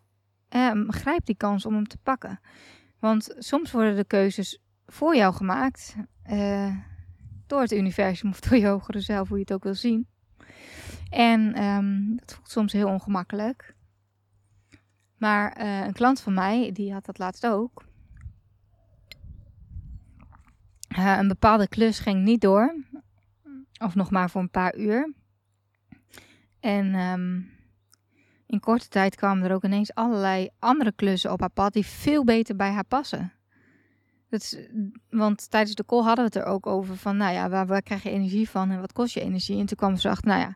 eh, 0.50 0.72
grijpt 0.88 1.26
die 1.26 1.38
kans 1.38 1.66
om 1.66 1.74
hem 1.74 1.88
te 1.88 1.98
pakken. 1.98 2.40
Want 3.00 3.36
soms 3.38 3.72
worden 3.72 3.96
de 3.96 4.06
keuzes 4.06 4.62
voor 4.88 5.16
jou 5.16 5.34
gemaakt. 5.34 5.96
Eh, 6.24 6.76
door 7.48 7.62
het 7.62 7.72
universum 7.72 8.30
of 8.30 8.40
door 8.40 8.58
je 8.58 8.68
hogere 8.68 9.00
zelf, 9.00 9.28
hoe 9.28 9.38
je 9.38 9.44
het 9.44 9.54
ook 9.54 9.64
wil 9.64 9.76
zien. 9.76 10.08
En 11.10 11.64
um, 11.64 12.16
dat 12.16 12.34
voelt 12.34 12.50
soms 12.50 12.74
heel 12.74 12.88
ongemakkelijk. 12.88 13.76
Maar 15.18 15.58
uh, 15.62 15.86
een 15.86 15.94
klant 15.94 16.22
van 16.22 16.34
mij, 16.34 16.72
die 16.72 16.94
had 16.94 17.06
dat 17.06 17.18
laatst 17.18 17.48
ook. 17.48 17.86
Uh, 20.98 21.18
een 21.18 21.28
bepaalde 21.28 21.68
klus 21.68 22.00
ging 22.00 22.24
niet 22.24 22.42
door. 22.42 22.76
Of 23.78 23.96
nog 23.96 24.12
maar 24.12 24.30
voor 24.30 24.42
een 24.42 24.50
paar 24.50 24.78
uur. 24.78 25.14
En 26.60 26.96
um, 26.96 27.50
in 28.48 28.60
korte 28.60 28.88
tijd 28.88 29.16
kwamen 29.16 29.44
er 29.44 29.56
ook 29.56 29.64
ineens 29.64 29.94
allerlei 29.94 30.50
andere 30.60 30.92
klussen 30.92 31.32
op 31.32 31.40
haar 31.40 31.50
pad 31.50 31.74
die 31.74 31.86
veel 31.86 32.24
beter 32.24 32.56
bij 32.56 32.72
haar 32.72 32.86
passen. 32.86 33.32
Dat 34.30 34.60
want 35.10 35.50
tijdens 35.50 35.76
de 35.76 35.86
call 35.86 36.04
hadden 36.04 36.26
we 36.26 36.38
het 36.38 36.46
er 36.46 36.52
ook 36.52 36.68
over 36.68 36.98
van, 36.98 37.18
nou 37.18 37.34
ja, 37.34 37.50
waar, 37.50 37.68
waar 37.68 37.82
krijg 37.82 38.04
je 38.04 38.10
energie 38.10 38.50
van 38.50 38.72
en 38.72 38.80
wat 38.80 38.94
kost 38.94 39.14
je 39.14 39.22
energie? 39.22 39.60
En 39.60 39.66
toen 39.66 39.78
kwam 39.78 39.98
ze 39.98 40.10
achter, 40.10 40.28
nou 40.28 40.40
ja, 40.40 40.56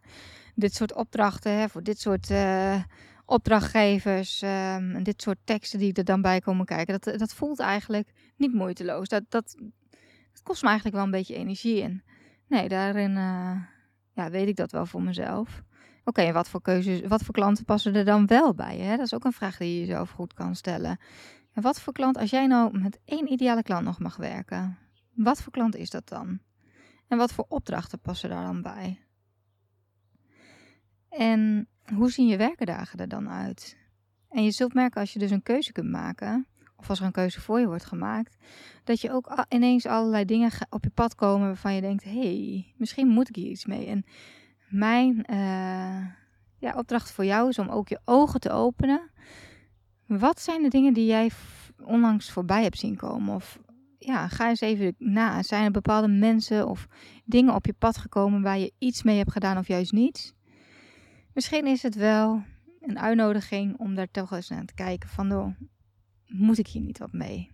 dit 0.56 0.74
soort 0.74 0.94
opdrachten 0.94 1.52
hè, 1.52 1.70
voor 1.70 1.84
dit 1.84 2.00
soort 2.00 2.30
uh, 2.30 2.84
opdrachtgevers 3.26 4.42
um, 4.42 4.96
en 4.96 5.04
dit 5.04 5.22
soort 5.22 5.38
teksten 5.44 5.80
die 5.80 5.94
er 5.94 6.04
dan 6.04 6.22
bij 6.22 6.40
komen 6.40 6.66
kijken, 6.66 7.00
dat, 7.00 7.20
dat 7.20 7.34
voelt 7.34 7.60
eigenlijk 7.60 8.12
niet 8.36 8.54
moeiteloos. 8.54 9.08
Dat, 9.08 9.24
dat, 9.30 9.56
kost 10.44 10.62
me 10.62 10.68
eigenlijk 10.68 10.98
wel 10.98 11.06
een 11.06 11.12
beetje 11.12 11.36
energie 11.36 11.82
in. 11.82 12.04
Nee, 12.48 12.68
daarin 12.68 13.12
uh, 13.12 13.62
ja, 14.14 14.30
weet 14.30 14.48
ik 14.48 14.56
dat 14.56 14.72
wel 14.72 14.86
voor 14.86 15.02
mezelf. 15.02 15.64
Oké, 16.04 16.32
wat 16.32 16.50
voor 16.50 16.62
keuzes, 16.62 17.02
wat 17.08 17.24
voor 17.24 17.34
klanten 17.34 17.66
passen 17.66 17.96
er 17.96 18.06
dan 18.06 18.28
wel 18.28 18.54
bij? 18.54 18.78
Hè? 18.78 18.96
Dat 18.96 19.06
is 19.06 19.14
ook 19.14 19.24
een 19.24 19.34
vraag 19.34 19.58
die 19.58 19.74
je 19.74 19.80
jezelf 19.80 20.10
goed 20.10 20.34
kan 20.34 20.56
stellen. 20.56 21.00
En 21.54 21.62
wat 21.62 21.82
voor 21.82 21.94
klant, 21.94 22.18
als 22.18 22.30
jij 22.30 22.48
nou 22.48 22.80
met 22.80 23.00
één 23.06 23.32
ideale 23.32 23.64
klant 23.64 23.86
nog 23.86 24.00
mag 24.00 24.16
werken, 24.16 24.78
wat 25.14 25.42
voor 25.42 25.52
klant 25.52 25.76
is 25.76 25.90
dat 25.90 26.08
dan? 26.08 26.40
En 27.08 27.18
wat 27.18 27.34
voor 27.34 27.46
opdrachten 27.48 28.00
passen 28.00 28.30
daar 28.30 28.44
dan 28.44 28.62
bij? 28.62 29.00
En 31.10 31.68
hoe 31.94 32.12
zien 32.12 32.28
je 32.28 32.38
werkendagen 32.38 33.00
er 33.00 33.08
dan 33.08 33.30
uit? 33.30 33.78
En 34.30 34.44
je 34.44 34.52
zult 34.52 34.74
merken 34.74 35.02
als 35.02 35.14
je 35.14 35.20
dus 35.20 35.32
een 35.32 35.44
keuze 35.44 35.72
kunt 35.72 35.90
maken, 35.90 36.48
of 36.76 36.90
als 36.90 37.00
er 37.00 37.06
een 37.06 37.12
keuze 37.12 37.42
voor 37.42 37.60
je 37.60 37.68
wordt 37.68 37.86
gemaakt, 37.86 38.38
dat 38.84 39.02
je 39.02 39.12
ook 39.12 39.46
ineens 39.50 39.86
allerlei 39.86 40.26
dingen 40.26 40.52
op 40.70 40.84
je 40.84 40.90
pad 40.90 41.16
komen 41.16 41.48
waarvan 41.48 41.74
je 41.74 41.82
denkt: 41.82 42.04
hé, 42.04 42.12
hey, 42.12 42.74
misschien 42.78 43.08
moet 43.08 43.30
ik 43.30 43.36
hier 43.36 43.50
iets 43.50 43.66
mee. 43.66 43.86
En 43.86 44.06
mijn 44.72 45.26
uh, 45.32 46.06
ja, 46.58 46.74
opdracht 46.76 47.12
voor 47.12 47.26
jou 47.26 47.50
is 47.50 47.60
om 47.60 47.70
ook 47.70 47.88
je 47.88 48.00
ogen 48.06 48.40
te 48.40 48.52
openen. 48.52 49.10
Wat 50.06 50.42
zijn 50.42 50.62
de 50.62 50.70
dingen 50.70 50.94
die 50.94 51.06
jij 51.06 51.32
onlangs 51.84 52.32
voorbij 52.32 52.64
hebt 52.64 52.78
zien 52.78 52.96
komen? 52.96 53.36
Of 53.36 53.60
ja, 53.98 54.28
ga 54.28 54.50
eens 54.50 54.62
even 54.62 54.96
na. 54.98 55.44
Zijn 55.44 55.64
er 55.66 55.72
bepaalde 55.72 56.08
mensen 56.08 56.68
of 56.68 56.88
dingen 57.26 57.56
op 57.56 57.66
je 57.66 57.74
pad 57.74 57.98
gekomen 57.98 58.42
waar 58.42 58.58
je 58.58 58.74
iets 58.78 59.04
mee 59.04 59.18
hebt 59.18 59.32
gedaan 59.32 59.58
of 59.58 59.68
juist 59.68 59.92
niet? 59.92 60.36
Misschien 61.34 61.68
is 61.68 61.84
het 61.84 61.96
wel 61.96 62.44
een 62.82 63.00
uitnodiging 63.00 63.78
om 63.78 63.96
daar 63.96 64.12
toch 64.12 64.32
eens 64.32 64.50
naar 64.50 64.66
te 64.66 64.74
kijken 64.74 65.10
van, 65.10 65.56
moet 66.28 66.58
ik 66.58 66.68
hier 66.68 66.82
niet 66.82 66.98
wat 66.98 67.14
mee? 67.14 67.52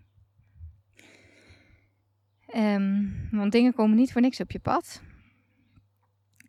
Ehm, 2.47 3.05
want 3.31 3.51
dingen 3.51 3.73
komen 3.73 3.97
niet 3.97 4.11
voor 4.11 4.21
niks 4.21 4.39
op 4.39 4.51
je 4.51 4.59
pad. 4.59 5.01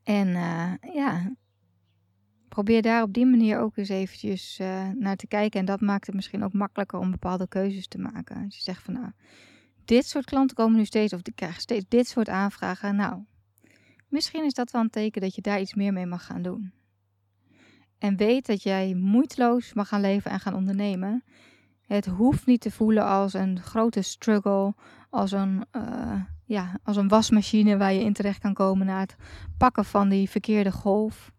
En 0.09 0.29
uh, 0.29 0.73
ja, 0.94 1.33
probeer 2.49 2.83
daar 2.83 3.03
op 3.03 3.12
die 3.12 3.27
manier 3.27 3.59
ook 3.59 3.77
eens 3.77 3.88
eventjes 3.88 4.59
uh, 4.61 4.88
naar 4.88 5.16
te 5.16 5.27
kijken. 5.27 5.61
En 5.61 5.66
dat 5.66 5.81
maakt 5.81 6.07
het 6.07 6.14
misschien 6.14 6.44
ook 6.44 6.53
makkelijker 6.53 6.99
om 6.99 7.11
bepaalde 7.11 7.49
keuzes 7.49 7.88
te 7.88 7.99
maken. 7.99 8.44
Als 8.44 8.57
je 8.57 8.62
zegt 8.62 8.83
van 8.83 8.94
nou, 8.94 9.11
dit 9.85 10.07
soort 10.07 10.25
klanten 10.25 10.57
komen 10.57 10.79
nu 10.79 10.85
steeds, 10.85 11.12
of 11.12 11.21
ik 11.23 11.35
krijg 11.35 11.61
steeds 11.61 11.85
dit 11.88 12.09
soort 12.09 12.29
aanvragen. 12.29 12.97
Nou, 12.97 13.23
misschien 14.09 14.44
is 14.44 14.53
dat 14.53 14.71
wel 14.71 14.83
een 14.83 14.90
teken 14.90 15.21
dat 15.21 15.35
je 15.35 15.42
daar 15.42 15.61
iets 15.61 15.75
meer 15.75 15.92
mee 15.92 16.07
mag 16.07 16.25
gaan 16.25 16.42
doen. 16.42 16.73
En 17.99 18.16
weet 18.16 18.47
dat 18.47 18.62
jij 18.62 18.94
moeiteloos 18.94 19.73
mag 19.73 19.88
gaan 19.88 20.01
leven 20.01 20.31
en 20.31 20.40
gaan 20.40 20.55
ondernemen. 20.55 21.25
Het 21.87 22.07
hoeft 22.07 22.47
niet 22.47 22.61
te 22.61 22.71
voelen 22.71 23.05
als 23.05 23.33
een 23.33 23.61
grote 23.61 24.03
struggle, 24.03 24.75
als 25.11 25.33
een, 25.33 25.64
uh, 25.73 26.23
ja, 26.48 26.78
als 26.82 26.96
een 26.96 27.08
wasmachine 27.08 27.76
waar 27.76 27.92
je 27.92 28.00
in 28.00 28.12
terecht 28.12 28.38
kan 28.38 28.54
komen 28.54 28.87
na 28.87 29.00
het 29.00 29.16
pakken 29.58 29.84
van 29.84 30.08
die 30.08 30.30
verkeerde 30.30 30.72
golf. 30.72 31.32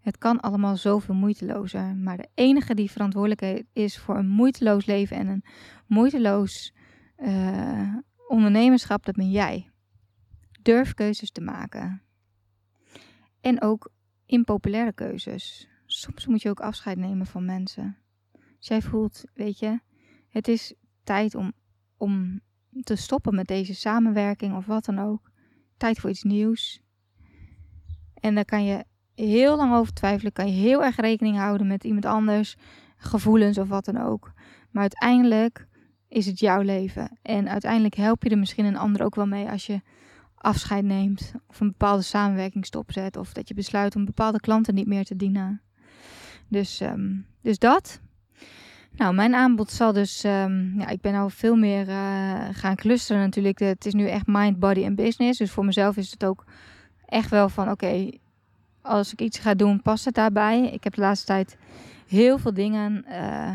Het 0.00 0.18
kan 0.18 0.40
allemaal 0.40 0.76
zoveel 0.76 1.14
moeitelozer. 1.14 1.96
Maar 1.96 2.16
de 2.16 2.28
enige 2.34 2.74
die 2.74 2.90
verantwoordelijk 2.90 3.64
is 3.72 3.98
voor 3.98 4.16
een 4.16 4.28
moeiteloos 4.28 4.86
leven 4.86 5.16
en 5.16 5.26
een 5.26 5.44
moeiteloos 5.86 6.72
uh, 7.18 7.94
ondernemerschap, 8.28 9.04
dat 9.04 9.14
ben 9.14 9.30
jij. 9.30 9.70
Durf 10.62 10.94
keuzes 10.94 11.30
te 11.30 11.40
maken. 11.40 12.02
En 13.40 13.62
ook 13.62 13.90
impopulaire 14.26 14.92
keuzes. 14.92 15.68
Soms 15.86 16.26
moet 16.26 16.42
je 16.42 16.50
ook 16.50 16.60
afscheid 16.60 16.98
nemen 16.98 17.26
van 17.26 17.44
mensen. 17.44 17.96
Als 18.32 18.68
jij 18.68 18.82
voelt, 18.82 19.24
weet 19.34 19.58
je, 19.58 19.80
het 20.28 20.48
is 20.48 20.74
tijd 21.04 21.34
om, 21.34 21.52
om 21.96 22.40
te 22.82 22.96
stoppen 22.96 23.34
met 23.34 23.46
deze 23.46 23.74
samenwerking 23.74 24.56
of 24.56 24.66
wat 24.66 24.84
dan 24.84 24.98
ook. 24.98 25.30
Tijd 25.76 25.98
voor 25.98 26.10
iets 26.10 26.22
nieuws. 26.22 26.80
En 28.14 28.34
daar 28.34 28.44
kan 28.44 28.64
je 28.64 28.84
heel 29.14 29.56
lang 29.56 29.74
over 29.74 29.92
twijfelen. 29.92 30.32
Kan 30.32 30.46
je 30.46 30.52
heel 30.52 30.84
erg 30.84 30.96
rekening 30.96 31.36
houden 31.36 31.66
met 31.66 31.84
iemand 31.84 32.04
anders, 32.04 32.56
gevoelens 32.96 33.58
of 33.58 33.68
wat 33.68 33.84
dan 33.84 34.00
ook. 34.00 34.32
Maar 34.70 34.82
uiteindelijk 34.82 35.68
is 36.08 36.26
het 36.26 36.38
jouw 36.38 36.60
leven. 36.60 37.18
En 37.22 37.48
uiteindelijk 37.48 37.94
help 37.94 38.22
je 38.22 38.30
er 38.30 38.38
misschien 38.38 38.64
een 38.64 38.76
ander 38.76 39.04
ook 39.04 39.14
wel 39.14 39.26
mee 39.26 39.48
als 39.48 39.66
je 39.66 39.80
afscheid 40.34 40.84
neemt. 40.84 41.32
Of 41.46 41.60
een 41.60 41.70
bepaalde 41.70 42.02
samenwerking 42.02 42.66
stopzet. 42.66 43.16
Of 43.16 43.32
dat 43.32 43.48
je 43.48 43.54
besluit 43.54 43.96
om 43.96 44.04
bepaalde 44.04 44.40
klanten 44.40 44.74
niet 44.74 44.86
meer 44.86 45.04
te 45.04 45.16
dienen. 45.16 45.62
Dus, 46.48 46.80
um, 46.80 47.26
dus 47.42 47.58
dat. 47.58 48.00
Nou, 48.96 49.14
mijn 49.14 49.34
aanbod 49.34 49.70
zal 49.70 49.92
dus. 49.92 50.24
Um, 50.24 50.80
ja, 50.80 50.88
ik 50.88 51.00
ben 51.00 51.14
al 51.14 51.30
veel 51.30 51.56
meer 51.56 51.88
uh, 51.88 52.48
gaan 52.52 52.76
clusteren 52.76 53.22
natuurlijk. 53.22 53.58
Het 53.58 53.86
is 53.86 53.92
nu 53.92 54.08
echt 54.08 54.26
mind, 54.26 54.58
body 54.58 54.84
en 54.84 54.94
business. 54.94 55.38
Dus 55.38 55.50
voor 55.50 55.64
mezelf 55.64 55.96
is 55.96 56.10
het 56.10 56.24
ook 56.24 56.44
echt 57.06 57.30
wel 57.30 57.48
van: 57.48 57.70
oké, 57.70 58.10
als 58.82 59.12
ik 59.12 59.20
iets 59.20 59.38
ga 59.38 59.54
doen, 59.54 59.82
past 59.82 60.04
het 60.04 60.14
daarbij. 60.14 60.70
Ik 60.70 60.84
heb 60.84 60.94
de 60.94 61.00
laatste 61.00 61.26
tijd 61.26 61.56
heel 62.06 62.38
veel 62.38 62.54
dingen 62.54 63.04
uh, 63.08 63.52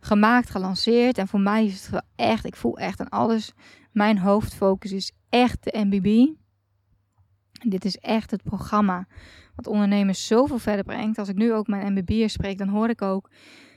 gemaakt, 0.00 0.50
gelanceerd. 0.50 1.18
En 1.18 1.28
voor 1.28 1.40
mij 1.40 1.64
is 1.64 1.82
het 1.82 1.90
wel 1.90 2.02
echt, 2.16 2.46
ik 2.46 2.56
voel 2.56 2.78
echt 2.78 3.00
aan 3.00 3.08
alles. 3.08 3.52
Mijn 3.92 4.18
hoofdfocus 4.18 4.92
is 4.92 5.12
echt 5.28 5.64
de 5.64 5.84
MBB. 5.84 6.34
Dit 7.68 7.84
is 7.84 7.96
echt 7.96 8.30
het 8.30 8.42
programma 8.42 9.06
wat 9.56 9.66
ondernemers 9.66 10.26
zoveel 10.26 10.58
verder 10.58 10.84
brengt. 10.84 11.18
Als 11.18 11.28
ik 11.28 11.36
nu 11.36 11.52
ook 11.52 11.66
mijn 11.66 11.92
MBB'ers 11.92 12.32
spreek, 12.32 12.58
dan 12.58 12.68
hoor 12.68 12.88
ik 12.88 13.02
ook 13.02 13.30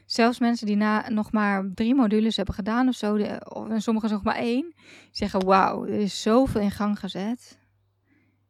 zelfs 0.06 0.40
mensen 0.40 0.68
die 0.68 0.76
na 0.76 1.10
nog 1.10 1.32
maar 1.32 1.72
drie 1.74 1.96
modules 1.96 2.36
hebben 2.36 2.56
gedaan 2.56 2.88
of 2.88 2.96
zo, 2.96 3.16
en 3.16 3.82
sommigen 3.82 4.10
nog 4.10 4.24
maar 4.24 4.36
één, 4.36 4.74
zeggen: 5.12 5.46
Wauw, 5.46 5.86
er 5.86 6.00
is 6.00 6.22
zoveel 6.22 6.62
in 6.62 6.72
gang 6.72 7.00
gezet. 7.00 7.60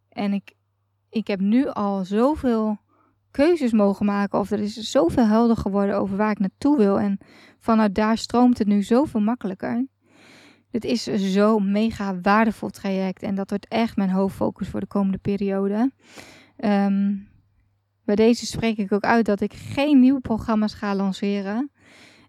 En 0.09 0.33
ik, 0.33 0.53
ik 1.09 1.27
heb 1.27 1.39
nu 1.39 1.67
al 1.67 2.05
zoveel 2.05 2.77
keuzes 3.31 3.71
mogen 3.71 4.05
maken, 4.05 4.39
of 4.39 4.51
er 4.51 4.59
is 4.59 4.73
zoveel 4.73 5.25
helder 5.25 5.57
geworden 5.57 5.97
over 5.97 6.17
waar 6.17 6.31
ik 6.31 6.39
naartoe 6.39 6.77
wil. 6.77 6.99
En 6.99 7.17
vanuit 7.59 7.95
daar 7.95 8.17
stroomt 8.17 8.57
het 8.57 8.67
nu 8.67 8.83
zoveel 8.83 9.21
makkelijker. 9.21 9.87
Dit 10.71 10.85
is 10.85 11.03
zo'n 11.33 11.71
mega 11.71 12.19
waardevol 12.21 12.69
traject 12.69 13.23
en 13.23 13.35
dat 13.35 13.49
wordt 13.49 13.67
echt 13.67 13.95
mijn 13.95 14.09
hoofdfocus 14.09 14.67
voor 14.67 14.79
de 14.79 14.87
komende 14.87 15.17
periode. 15.17 15.91
Um, 16.57 17.27
bij 18.05 18.15
deze 18.15 18.45
spreek 18.45 18.77
ik 18.77 18.91
ook 18.91 19.03
uit 19.03 19.25
dat 19.25 19.41
ik 19.41 19.53
geen 19.53 19.99
nieuwe 19.99 20.19
programma's 20.19 20.73
ga 20.73 20.95
lanceren. 20.95 21.71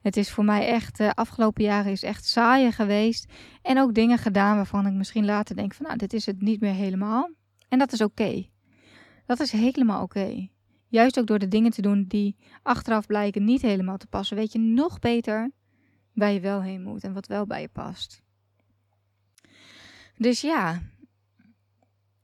Het 0.02 0.16
is 0.16 0.30
voor 0.30 0.44
mij 0.44 0.66
echt, 0.66 0.96
de 0.96 1.04
uh, 1.04 1.10
afgelopen 1.14 1.64
jaren 1.64 1.92
is 1.92 2.02
echt 2.02 2.24
saaier 2.24 2.72
geweest. 2.72 3.32
En 3.62 3.78
ook 3.78 3.94
dingen 3.94 4.18
gedaan 4.18 4.56
waarvan 4.56 4.86
ik 4.86 4.92
misschien 4.92 5.24
later 5.24 5.56
denk 5.56 5.74
van, 5.74 5.86
nou, 5.86 5.98
dit 5.98 6.12
is 6.12 6.26
het 6.26 6.40
niet 6.40 6.60
meer 6.60 6.72
helemaal. 6.72 7.30
En 7.68 7.78
dat 7.78 7.92
is 7.92 8.00
oké. 8.00 8.46
Dat 9.26 9.40
is 9.40 9.52
helemaal 9.52 10.02
oké. 10.02 10.48
Juist 10.88 11.18
ook 11.18 11.26
door 11.26 11.38
de 11.38 11.48
dingen 11.48 11.70
te 11.70 11.82
doen 11.82 12.04
die 12.08 12.36
achteraf 12.62 13.06
blijken 13.06 13.44
niet 13.44 13.62
helemaal 13.62 13.96
te 13.96 14.06
passen, 14.06 14.36
weet 14.36 14.52
je 14.52 14.58
nog 14.58 14.98
beter 14.98 15.50
waar 16.12 16.32
je 16.32 16.40
wel 16.40 16.62
heen 16.62 16.82
moet 16.82 17.04
en 17.04 17.12
wat 17.12 17.26
wel 17.26 17.46
bij 17.46 17.60
je 17.60 17.68
past. 17.68 18.22
Dus 20.16 20.40
ja, 20.40 20.82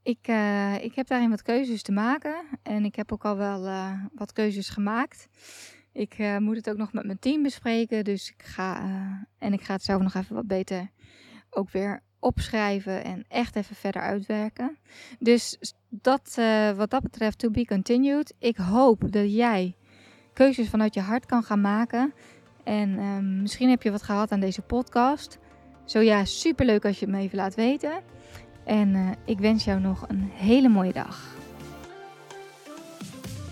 ik, 0.03 0.29
uh, 0.29 0.85
ik 0.85 0.95
heb 0.95 1.07
daarin 1.07 1.31
wat 1.31 1.43
keuzes 1.43 1.83
te 1.83 1.93
maken. 1.93 2.45
En 2.63 2.85
ik 2.85 2.97
heb 2.97 3.13
ook 3.13 3.25
al 3.25 3.37
wel 3.37 3.67
uh, 3.67 4.05
wat 4.15 4.33
keuzes 4.33 4.69
gemaakt. 4.69 5.29
Ik 5.93 6.19
uh, 6.19 6.39
moet 6.39 6.57
het 6.57 6.71
ook 6.71 6.77
nog 6.77 6.93
met 6.93 7.05
mijn 7.05 7.19
team 7.19 7.43
bespreken. 7.43 8.05
Dus 8.05 8.31
ik 8.31 8.43
ga. 8.43 8.83
en 9.39 9.53
ik 9.53 9.63
ga 9.63 9.73
het 9.73 9.83
zelf 9.83 10.03
nog 10.03 10.15
even 10.15 10.35
wat 10.35 10.47
beter 10.47 10.91
ook 11.51 11.71
weer 11.71 12.03
opschrijven. 12.19 13.05
En 13.05 13.25
echt 13.29 13.57
even 13.57 13.77
verder 13.77 14.03
uitwerken. 14.03 14.79
Dus 15.19 15.59
dat 15.89 16.35
wat 16.77 16.91
dat 16.91 17.03
betreft, 17.03 17.39
to 17.39 17.51
be 17.51 17.67
continued. 17.67 18.35
Ik 18.39 18.57
hoop 18.57 19.13
dat 19.13 19.35
jij 19.35 19.77
keuzes 20.33 20.69
vanuit 20.69 20.95
je 20.95 21.01
hart 21.01 21.27
kan 21.27 21.43
gaan 21.43 21.61
maken. 21.61 22.15
En 22.65 22.99
ehm, 22.99 23.41
misschien 23.43 23.71
heb 23.71 23.83
je 23.83 23.91
wat 23.91 24.03
gehad 24.03 24.33
aan 24.33 24.41
deze 24.41 24.63
podcast. 24.63 25.39
Zo 25.85 26.01
ja, 26.01 26.25
super 26.25 26.67
leuk 26.67 26.85
als 26.85 26.99
je 26.99 27.07
het 27.07 27.15
me 27.15 27.21
even 27.21 27.37
laat 27.37 27.55
weten. 27.55 28.03
En 28.65 28.95
uh, 28.95 29.11
ik 29.25 29.39
wens 29.39 29.65
jou 29.65 29.81
nog 29.81 30.05
een 30.09 30.31
hele 30.35 30.69
mooie 30.69 30.93
dag. 30.93 31.41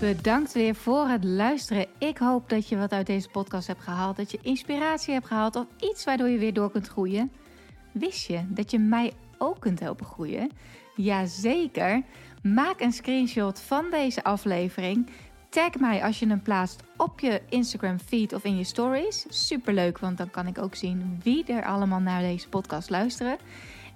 Bedankt 0.01 0.53
weer 0.53 0.75
voor 0.75 1.09
het 1.09 1.25
luisteren. 1.25 1.87
Ik 1.99 2.19
hoop 2.19 2.49
dat 2.49 2.69
je 2.69 2.77
wat 2.77 2.93
uit 2.93 3.07
deze 3.07 3.29
podcast 3.29 3.67
hebt 3.67 3.83
gehaald. 3.83 4.17
Dat 4.17 4.31
je 4.31 4.39
inspiratie 4.43 5.13
hebt 5.13 5.27
gehaald 5.27 5.57
of 5.57 5.67
iets 5.79 6.05
waardoor 6.05 6.29
je 6.29 6.39
weer 6.39 6.53
door 6.53 6.71
kunt 6.71 6.89
groeien. 6.89 7.33
Wist 7.93 8.27
je 8.27 8.41
dat 8.49 8.71
je 8.71 8.79
mij 8.79 9.13
ook 9.39 9.61
kunt 9.61 9.81
helpen 9.81 10.07
groeien? 10.07 10.51
Jazeker. 10.97 12.03
Maak 12.43 12.81
een 12.81 12.93
screenshot 12.93 13.61
van 13.61 13.85
deze 13.91 14.25
aflevering. 14.25 15.11
Tag 15.49 15.75
mij 15.79 16.03
als 16.03 16.19
je 16.19 16.27
hem 16.27 16.43
plaatst 16.43 16.83
op 16.97 17.21
je 17.21 17.43
Instagram 17.49 17.99
feed 17.99 18.33
of 18.33 18.45
in 18.45 18.57
je 18.57 18.65
stories. 18.65 19.27
Superleuk, 19.29 19.99
want 19.99 20.19
dan 20.19 20.31
kan 20.31 20.47
ik 20.47 20.59
ook 20.59 20.75
zien 20.75 21.21
wie 21.23 21.45
er 21.45 21.65
allemaal 21.65 22.01
naar 22.01 22.23
deze 22.23 22.49
podcast 22.49 22.91
luisteren. 22.91 23.39